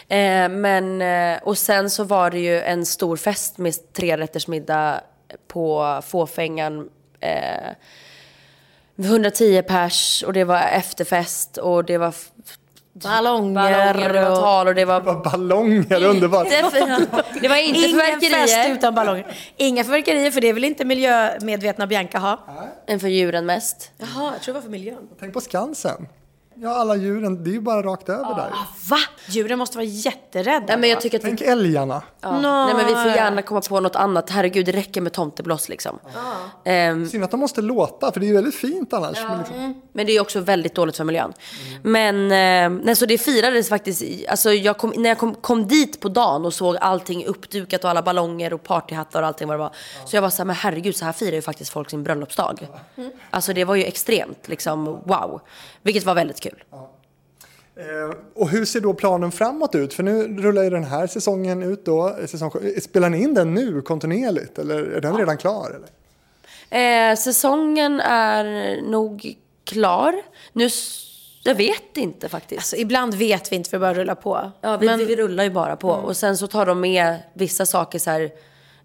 [0.08, 5.00] Eh, men, eh, och sen så var det ju en stor fest med trerättersmiddag
[5.48, 6.88] på Fåfängan.
[7.20, 7.74] Eh,
[8.96, 12.14] 110 pers och det var efterfest och det var
[12.92, 15.00] Ballonger, ballonger och det var tal och det var...
[15.00, 16.48] Ballonger, underbart.
[17.40, 18.74] Det var inte Ingen fest fyrverkerier.
[18.74, 19.26] utan ballonger.
[19.56, 22.40] Inga fyrverkerier, för det vill inte miljömedvetna Bianca ha.
[22.86, 23.90] Än för djuren mest.
[23.98, 25.08] Jaha, jag tror det var för miljön.
[25.20, 26.06] Tänk på Skansen.
[26.62, 28.50] Ja, alla djuren, det är ju bara rakt över där.
[28.90, 28.96] Va?
[29.28, 30.66] Djuren måste vara jätterädda.
[30.66, 32.02] Nej, men jag tycker att vi, Tänk älgarna.
[32.20, 32.40] ja.
[32.40, 34.30] Nej, men vi får gärna komma på något annat.
[34.30, 35.98] Herregud, det räcker med tomtebloss liksom.
[36.64, 39.18] Ehm, Synd att de måste låta, för det är ju väldigt fint annars.
[39.28, 41.32] Men liksom, men det är ju också väldigt dåligt för miljön.
[41.82, 44.02] Men eh, nej, så det firades faktiskt.
[44.28, 47.90] Alltså jag kom, när jag kom, kom dit på dagen och såg allting uppdukat och
[47.90, 49.74] alla ballonger och partyhattar och allting vad det var.
[50.06, 52.68] Så jag var så här, men herregud, så här firar ju faktiskt folk sin bröllopsdag.
[53.30, 55.40] Alltså det var ju extremt liksom wow.
[55.82, 56.64] Vilket var väldigt kul.
[57.76, 59.94] Eh, och hur ser då planen framåt ut?
[59.94, 62.16] För nu rullar ju den här säsongen ut då.
[62.26, 62.50] Säsong,
[62.82, 65.70] spelar ni in den nu kontinuerligt eller är den redan klar?
[65.70, 65.88] Eller?
[66.70, 70.22] Eh, säsongen är nog klar.
[70.52, 70.68] Nu,
[71.44, 72.58] jag vet inte faktiskt.
[72.58, 74.52] Alltså, ibland vet vi inte för att bara rulla på.
[74.60, 75.88] Ja, vi, men, vi, vi rullar ju bara på.
[75.88, 78.30] Och sen så tar de med vissa saker så här,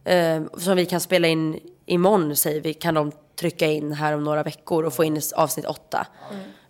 [0.04, 4.24] eh, som vi kan spela in imorgon, säger vi, kan de trycka in här om
[4.24, 6.08] några veckor och få in avsnitt åtta.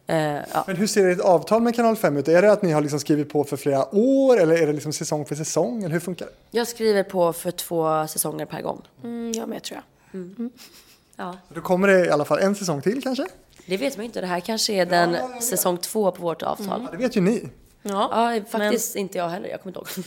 [0.07, 0.17] Eh,
[0.53, 0.63] ja.
[0.67, 2.27] Men hur ser ert avtal med Kanal 5 ut?
[2.27, 4.93] Är det att ni har liksom skrivit på för flera år eller är det liksom
[4.93, 5.83] säsong för säsong?
[5.83, 6.31] Eller hur funkar det?
[6.51, 8.81] Jag skriver på för två säsonger per gång.
[9.03, 9.81] mm, ja, men jag tror
[10.11, 10.49] jag.
[11.15, 11.37] Ja.
[11.49, 13.25] Då kommer det i alla fall en säsong till kanske?
[13.65, 14.21] Det vet man ju inte.
[14.21, 16.81] Det här kanske är den säsong två på vårt avtal.
[16.83, 17.49] Ja, det vet ju ni.
[17.81, 19.49] Ja, Ja, faktiskt inte jag heller.
[19.49, 20.05] Jag kommer inte ihåg.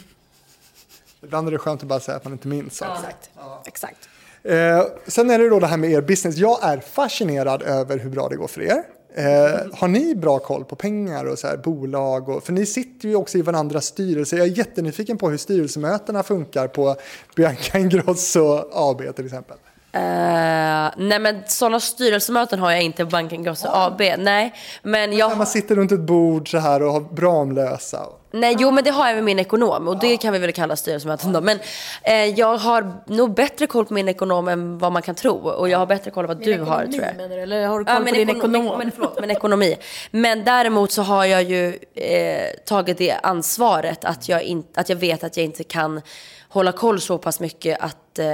[1.23, 2.83] Ibland är det skönt att bara säga att man inte minns.
[2.83, 3.31] exakt.
[3.65, 4.09] exakt.
[4.43, 6.37] Eh, sen är det då det här med er business.
[6.37, 8.85] Jag är fascinerad över hur bra det går för er.
[9.19, 12.29] Eh, har ni bra koll på pengar och så här, bolag?
[12.29, 14.37] Och, för ni sitter ju också i varandras styrelser.
[14.37, 16.97] Jag är jättenyfiken på hur styrelsemötena funkar på
[17.37, 19.57] Bianca Ingrosso AB till exempel.
[19.93, 24.03] Eh, nej men sådana styrelsemöten har jag inte på Banken Grosso AB.
[24.19, 25.39] Nej, men jag...
[25.39, 28.05] man sitter runt ett bord så här och har Ramlösa.
[28.05, 30.53] Och, Nej, jo men det har jag med min ekonom och det kan vi väl
[30.53, 31.41] kalla styrelsemöten då.
[31.41, 31.59] Men
[32.03, 35.35] eh, jag har nog bättre koll på min ekonom än vad man kan tro.
[35.35, 37.17] Och jag har bättre koll på vad du har tror jag.
[37.17, 38.79] Menar du, eller har du koll Ja, på men, din ekonom, ekonom?
[38.79, 39.77] men, förlåt, men ekonomi.
[40.11, 44.97] Men däremot så har jag ju eh, tagit det ansvaret att jag, in, att jag
[44.97, 46.01] vet att jag inte kan
[46.49, 48.27] hålla koll så pass mycket att eh,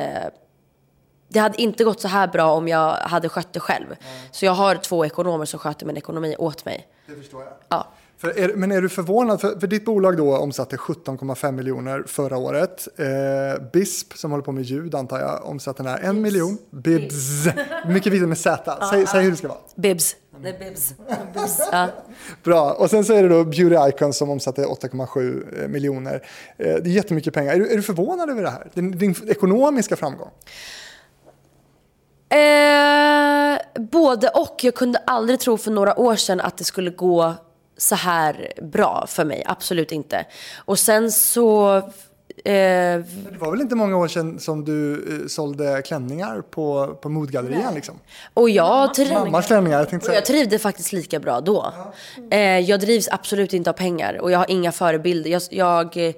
[1.35, 3.87] det hade inte gått så här bra om jag hade skött det själv.
[4.30, 6.89] Så jag har två ekonomer som sköter min ekonomi åt mig.
[7.07, 7.53] det förstår jag.
[7.68, 7.89] Ja.
[8.18, 9.41] För är, men är du förvånad?
[9.41, 12.89] För, för ditt bolag då omsatte 17,5 miljoner förra året.
[12.97, 16.59] Eh, BISP som håller på med ljud antar jag omsatte den här en miljon.
[16.70, 17.47] Bibs.
[17.87, 18.78] Mycket viktigt med Z.
[18.91, 19.59] Säg, säg hur det ska vara.
[19.74, 20.16] Bibs.
[20.43, 20.95] Det är bibs.
[21.72, 21.89] Ja.
[22.43, 22.72] Bra.
[22.72, 26.14] Och sen så är det då Beauty Icon som omsatte 8,7 miljoner.
[26.57, 27.55] Eh, det är jättemycket pengar.
[27.55, 28.70] Är du, är du förvånad över det här?
[28.74, 30.30] Din, din ekonomiska framgång?
[32.29, 34.61] Eh, både och.
[34.64, 37.35] Jag kunde aldrig tro för några år sedan att det skulle gå
[37.77, 39.43] så här bra för mig.
[39.47, 40.27] Absolut inte.
[40.64, 41.83] Och sen så
[42.37, 47.09] Eh, Det var väl inte många år sedan som du eh, sålde klänningar på, på
[47.09, 47.95] modgallerian liksom?
[48.35, 50.20] och jag, triv, Mammas klänningar, jag och jag säga.
[50.20, 51.72] trivdes faktiskt lika bra då.
[52.31, 55.31] Eh, jag drivs absolut inte av pengar och jag har inga förebilder.
[55.31, 56.14] Jag, jag,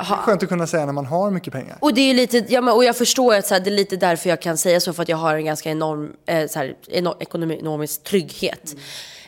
[0.00, 1.76] eh, Skönt att kunna säga när man har mycket pengar.
[1.80, 3.96] och det är lite, ja, men, och jag förstår att så här, det är lite
[3.96, 6.74] därför jag kan säga så för att jag har en ganska enorm, eh, så här,
[6.88, 8.74] enorm ekonomisk trygghet.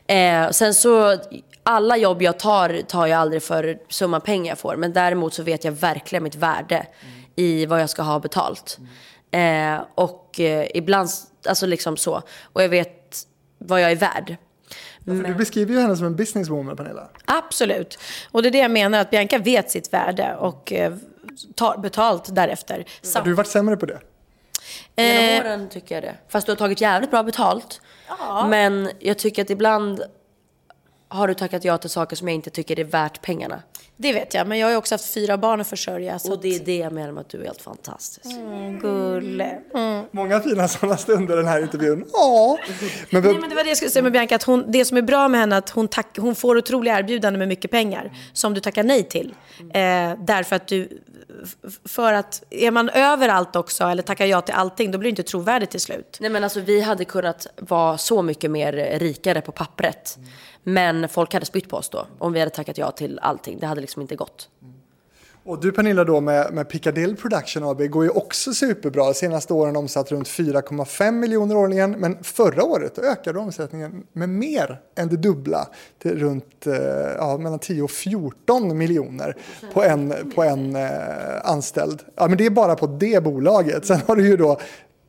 [0.07, 1.19] Eh, sen så,
[1.63, 4.77] alla jobb jag tar, tar jag aldrig för summan pengar jag får.
[4.77, 6.87] Men däremot så vet jag verkligen mitt värde
[7.37, 8.79] i vad jag ska ha betalt.
[9.31, 11.09] Eh, och eh, ibland,
[11.49, 12.23] alltså liksom så.
[12.43, 13.17] Och jag vet
[13.59, 14.37] vad jag är värd.
[15.05, 17.09] Du beskriver ju henne som en businesswoman, Pernilla.
[17.25, 17.99] Absolut.
[18.31, 20.95] Och det är det jag menar, att Bianca vet sitt värde och eh,
[21.55, 22.85] tar betalt därefter.
[23.15, 24.01] Har du varit sämre på det?
[24.97, 26.15] Genom åren tycker jag det.
[26.29, 27.81] Fast du har tagit jävligt bra betalt.
[28.49, 30.03] Men jag tycker att ibland
[31.15, 33.63] har du tackat ja till saker som jag inte tycker är värt pengarna.
[33.97, 36.19] Det vet jag, men jag har ju också haft fyra barn att försörja.
[36.19, 38.27] Så Och det är det jag menar med att du är helt fantastisk.
[38.27, 39.59] att, gulle.
[40.11, 42.05] Många fina sådana stunder i den här intervjun.
[42.13, 42.59] Ja.
[43.11, 44.97] Men, Nej, men det var det jag skulle säga med Bianca, att hon, det som
[44.97, 48.13] är bra med henne är att hon, tack, hon får otroliga erbjudanden med mycket pengar
[48.33, 49.35] som du tackar nej till.
[49.61, 50.89] Eh, därför att du,
[51.89, 55.23] för att är man överallt också eller tackar ja till allting då blir det inte
[55.23, 56.19] trovärdigt till slut.
[56.21, 60.19] Nej men alltså vi hade kunnat vara så mycket mer rikare på pappret.
[60.65, 62.07] Men folk hade spytt på oss då.
[62.19, 63.59] Om vi hade tackat ja till allting.
[63.59, 64.49] Det hade liksom inte gått.
[65.45, 69.15] och du Pernilla då med, med Piccadilly Production AB går ju också superbra.
[69.15, 71.91] Senaste åren omsatt runt 4,5 miljoner årligen.
[71.91, 75.69] Men förra året ökade omsättningen med mer än det dubbla.
[75.99, 76.75] Till runt eh,
[77.19, 79.37] ja, mellan 10 och 14 miljoner
[79.73, 80.91] på en, på en eh,
[81.45, 82.03] anställd.
[82.15, 83.87] Ja, men det är bara på det bolaget.
[83.87, 84.61] Sen har du ju då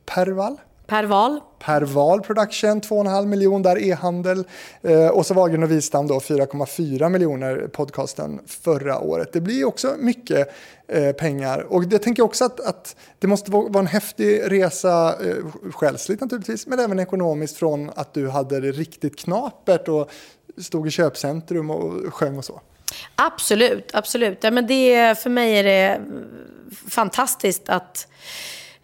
[0.06, 0.56] Perval.
[0.86, 1.40] Per val.
[1.58, 4.44] Perval Production 2,5 miljoner där e-handel
[4.82, 9.32] eh, och så Wahlgren och Wistam då 4,4 miljoner podcasten förra året.
[9.32, 10.54] Det blir också mycket
[10.88, 14.42] eh, pengar och det tänker jag också att, att det måste vara vara en häftig
[14.44, 20.10] resa eh, själsligt naturligtvis men även ekonomiskt från att du hade det riktigt knapert och
[20.58, 22.60] stod i köpcentrum och sjöng och så.
[23.14, 24.38] Absolut, absolut.
[24.44, 26.00] Ja, men det, för mig är det
[26.88, 28.08] fantastiskt att,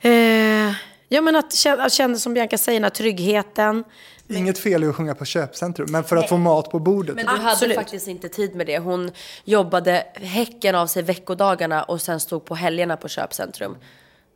[0.00, 0.72] eh,
[1.12, 3.84] ja, men att, känna, att känna, som Bianca säger, den här tryggheten.
[4.28, 7.16] Inget fel i att sjunga på köpcentrum men för att få mat på bordet.
[7.16, 7.76] Men du hade Absolut.
[7.76, 8.78] faktiskt inte tid med det.
[8.78, 9.10] Hon
[9.44, 13.76] jobbade häcken av sig veckodagarna och sen stod på helgerna på köpcentrum.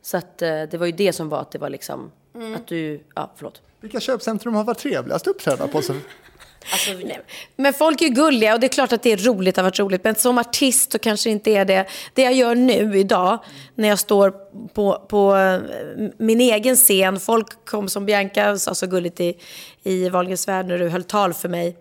[0.02, 2.10] Så att eh, det var ju det som var att det var liksom
[2.56, 3.62] att du, ja förlåt.
[3.80, 5.82] Vilka köpcentrum har varit trevligast att uppträda på?
[6.68, 7.20] Så Alltså,
[7.56, 9.78] Men folk är ju gulliga och det är klart att det är roligt, har varit
[9.78, 10.04] roligt.
[10.04, 11.86] Men som artist så kanske inte är det.
[12.14, 13.38] Det jag gör nu idag
[13.74, 14.34] när jag står
[14.74, 15.60] på, på eh,
[16.18, 17.20] min egen scen.
[17.20, 19.34] Folk kom som Bianca sa så gulligt i,
[19.82, 21.76] i Wahlgrens värld när du höll tal för mig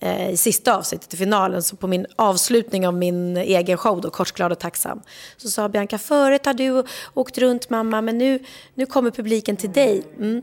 [0.00, 1.62] eh, i sista avsnittet i finalen.
[1.62, 5.02] Så på min avslutning av min egen show då, Kort, glad och tacksam.
[5.36, 6.84] Så sa Bianca, förut har du
[7.14, 8.38] åkt runt mamma men nu,
[8.74, 10.02] nu kommer publiken till dig.
[10.18, 10.42] Mm.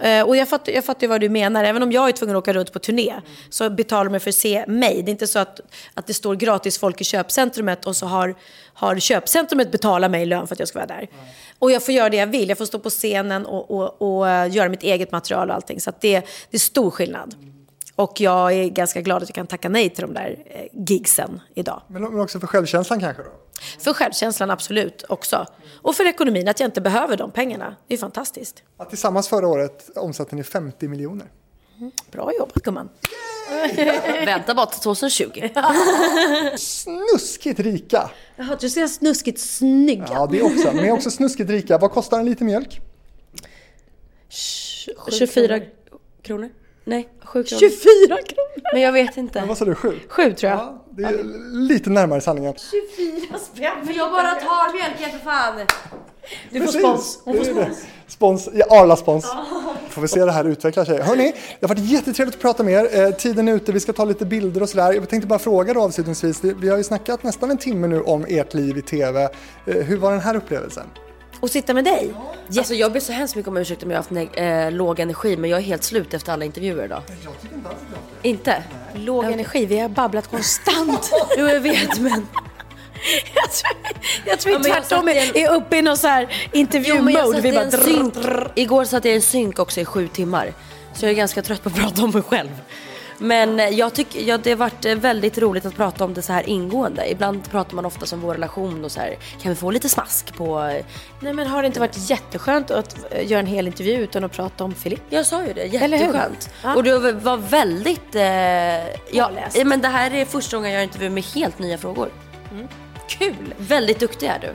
[0.00, 1.64] Eh, Och jag fattar, jag fattar vad du menar.
[1.64, 3.14] Även om jag är tvungen att åka runt på turné
[3.50, 5.02] så betalar de för att se mig.
[5.02, 5.60] Det är inte så att,
[5.94, 8.34] att det står gratis folk i köpcentrumet och så har,
[8.74, 11.08] har köpcentrumet betalat mig lön för att jag ska vara där.
[11.58, 12.48] Och jag får göra det jag vill.
[12.48, 15.80] Jag får stå på scenen och, och, och eh, göra mitt eget material och allting.
[15.80, 16.20] Så det,
[16.50, 17.34] det är stor skillnad.
[17.94, 21.40] Och jag är ganska glad att jag kan tacka nej till de där eh, gigsen
[21.54, 21.82] idag.
[21.88, 23.28] Men också för självkänslan kanske då?
[23.78, 25.46] För självkänslan absolut också.
[25.82, 27.76] Och för ekonomin, att jag inte behöver de pengarna.
[27.86, 28.62] Det är fantastiskt.
[28.76, 31.26] Att tillsammans förra året omsatte ni 50 miljoner.
[32.10, 32.88] Bra jobbat gumman.
[34.24, 35.48] Vänta bara till 2020.
[36.56, 38.10] Snuskigt rika!
[38.36, 40.06] Jaha, du ser snuskigt snygga.
[40.10, 40.72] Ja, det också.
[40.72, 41.78] Men också snuskigt rika.
[41.78, 42.80] Vad kostar en liter mjölk?
[45.08, 45.60] 24
[46.22, 46.50] kronor?
[46.88, 47.60] Nej, 7 kronor.
[47.60, 48.72] 24 kronor!
[48.72, 49.44] Men jag vet inte.
[49.48, 49.74] Vad sa du?
[49.74, 49.92] Sju?
[50.08, 50.60] Sju tror jag.
[50.60, 51.24] Ja, det är
[51.68, 52.54] lite närmare sanningen.
[52.96, 53.72] 24 spänn.
[53.84, 55.54] Men jag bara tar mjölken för fan.
[56.50, 57.20] Du får Precis, spons.
[57.24, 57.70] det är det.
[58.06, 59.26] Spons, ja, Arla-spons.
[59.88, 61.02] Får vi se det här utveckla sig.
[61.02, 63.04] Hörni, det har varit jättetrevligt att prata med er.
[63.06, 64.92] Eh, tiden är ute, vi ska ta lite bilder och sådär.
[64.92, 66.44] Jag tänkte bara fråga då avslutningsvis.
[66.44, 69.22] Vi har ju snackat nästan en timme nu om ert liv i TV.
[69.22, 69.30] Eh,
[69.76, 70.84] hur var den här upplevelsen?
[71.40, 72.14] Och sitta med dig.
[72.58, 75.00] Alltså jag ber så hemskt mycket om ursäkt om jag har haft neg- eh, låg
[75.00, 77.02] energi men jag är helt slut efter alla intervjuer idag.
[78.22, 78.62] Inte?
[78.94, 81.10] Låg energi, vi har babblat konstant.
[81.38, 82.12] Jo jag vet men.
[83.34, 83.76] jag tror,
[84.26, 86.20] jag tror Ja, jag tvärtom i är, uppe i någon så här
[86.52, 87.40] jag intervju-mode.
[87.40, 88.14] Vi bara en drr, synk.
[88.14, 88.52] drr.
[88.54, 90.52] Igår satt jag i en synk också i sju timmar.
[90.94, 92.50] Så jag är ganska trött på att prata om mig själv.
[93.18, 96.22] Men eh, jag tycker, ja, det har varit eh, väldigt roligt att prata om det
[96.22, 97.10] så här ingående.
[97.10, 100.34] Ibland pratar man ofta om vår relation och så här, kan vi få lite smask
[100.36, 100.60] på...
[100.60, 100.84] eh,
[101.20, 104.64] Nej men har det inte varit jätteskönt att göra en hel intervju utan att prata
[104.64, 105.00] om Filip?
[105.10, 106.50] Jag sa ju det, jätteskönt.
[106.62, 106.74] Ja.
[106.74, 108.14] Och det var väldigt...
[108.14, 108.22] Eh,
[109.12, 109.30] ja,
[109.64, 112.08] men det här är första gången jag gör intervju med helt nya frågor.
[113.08, 113.54] Kul!
[113.58, 114.54] Väldigt duktig är du.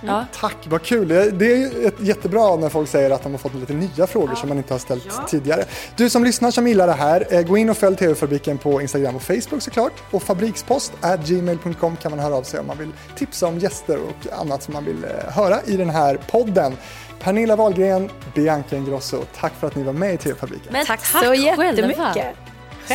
[0.00, 0.26] Ja.
[0.40, 1.08] Tack, vad kul.
[1.08, 4.58] Det är jättebra när folk säger att de har fått lite nya frågor som man
[4.58, 5.64] inte har ställt tidigare.
[5.96, 9.16] Du som lyssnar som gillar det här, eh, gå in och följ TV-fabriken på Instagram
[9.16, 9.92] och Facebook såklart.
[10.10, 10.92] Och fabrikspost
[11.26, 14.74] gmail.com kan man höra av sig om man vill tipsa om gäster och annat som
[14.74, 16.76] man vill eh, höra i den här podden.
[17.20, 20.68] Pernilla Wahlgren, Bianca Ingrosso, tack för att ni var med i TV-fabriken.
[20.72, 22.36] Men Tack tack så jättemycket.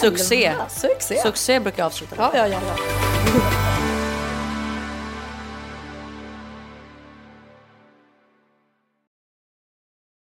[0.02, 0.50] Succé.
[0.50, 0.70] Själva.
[0.70, 1.22] Succé.
[1.22, 2.30] Succé brukar jag avsluta med.
[2.34, 2.60] Ja, ja, ja.
[2.78, 3.99] ja.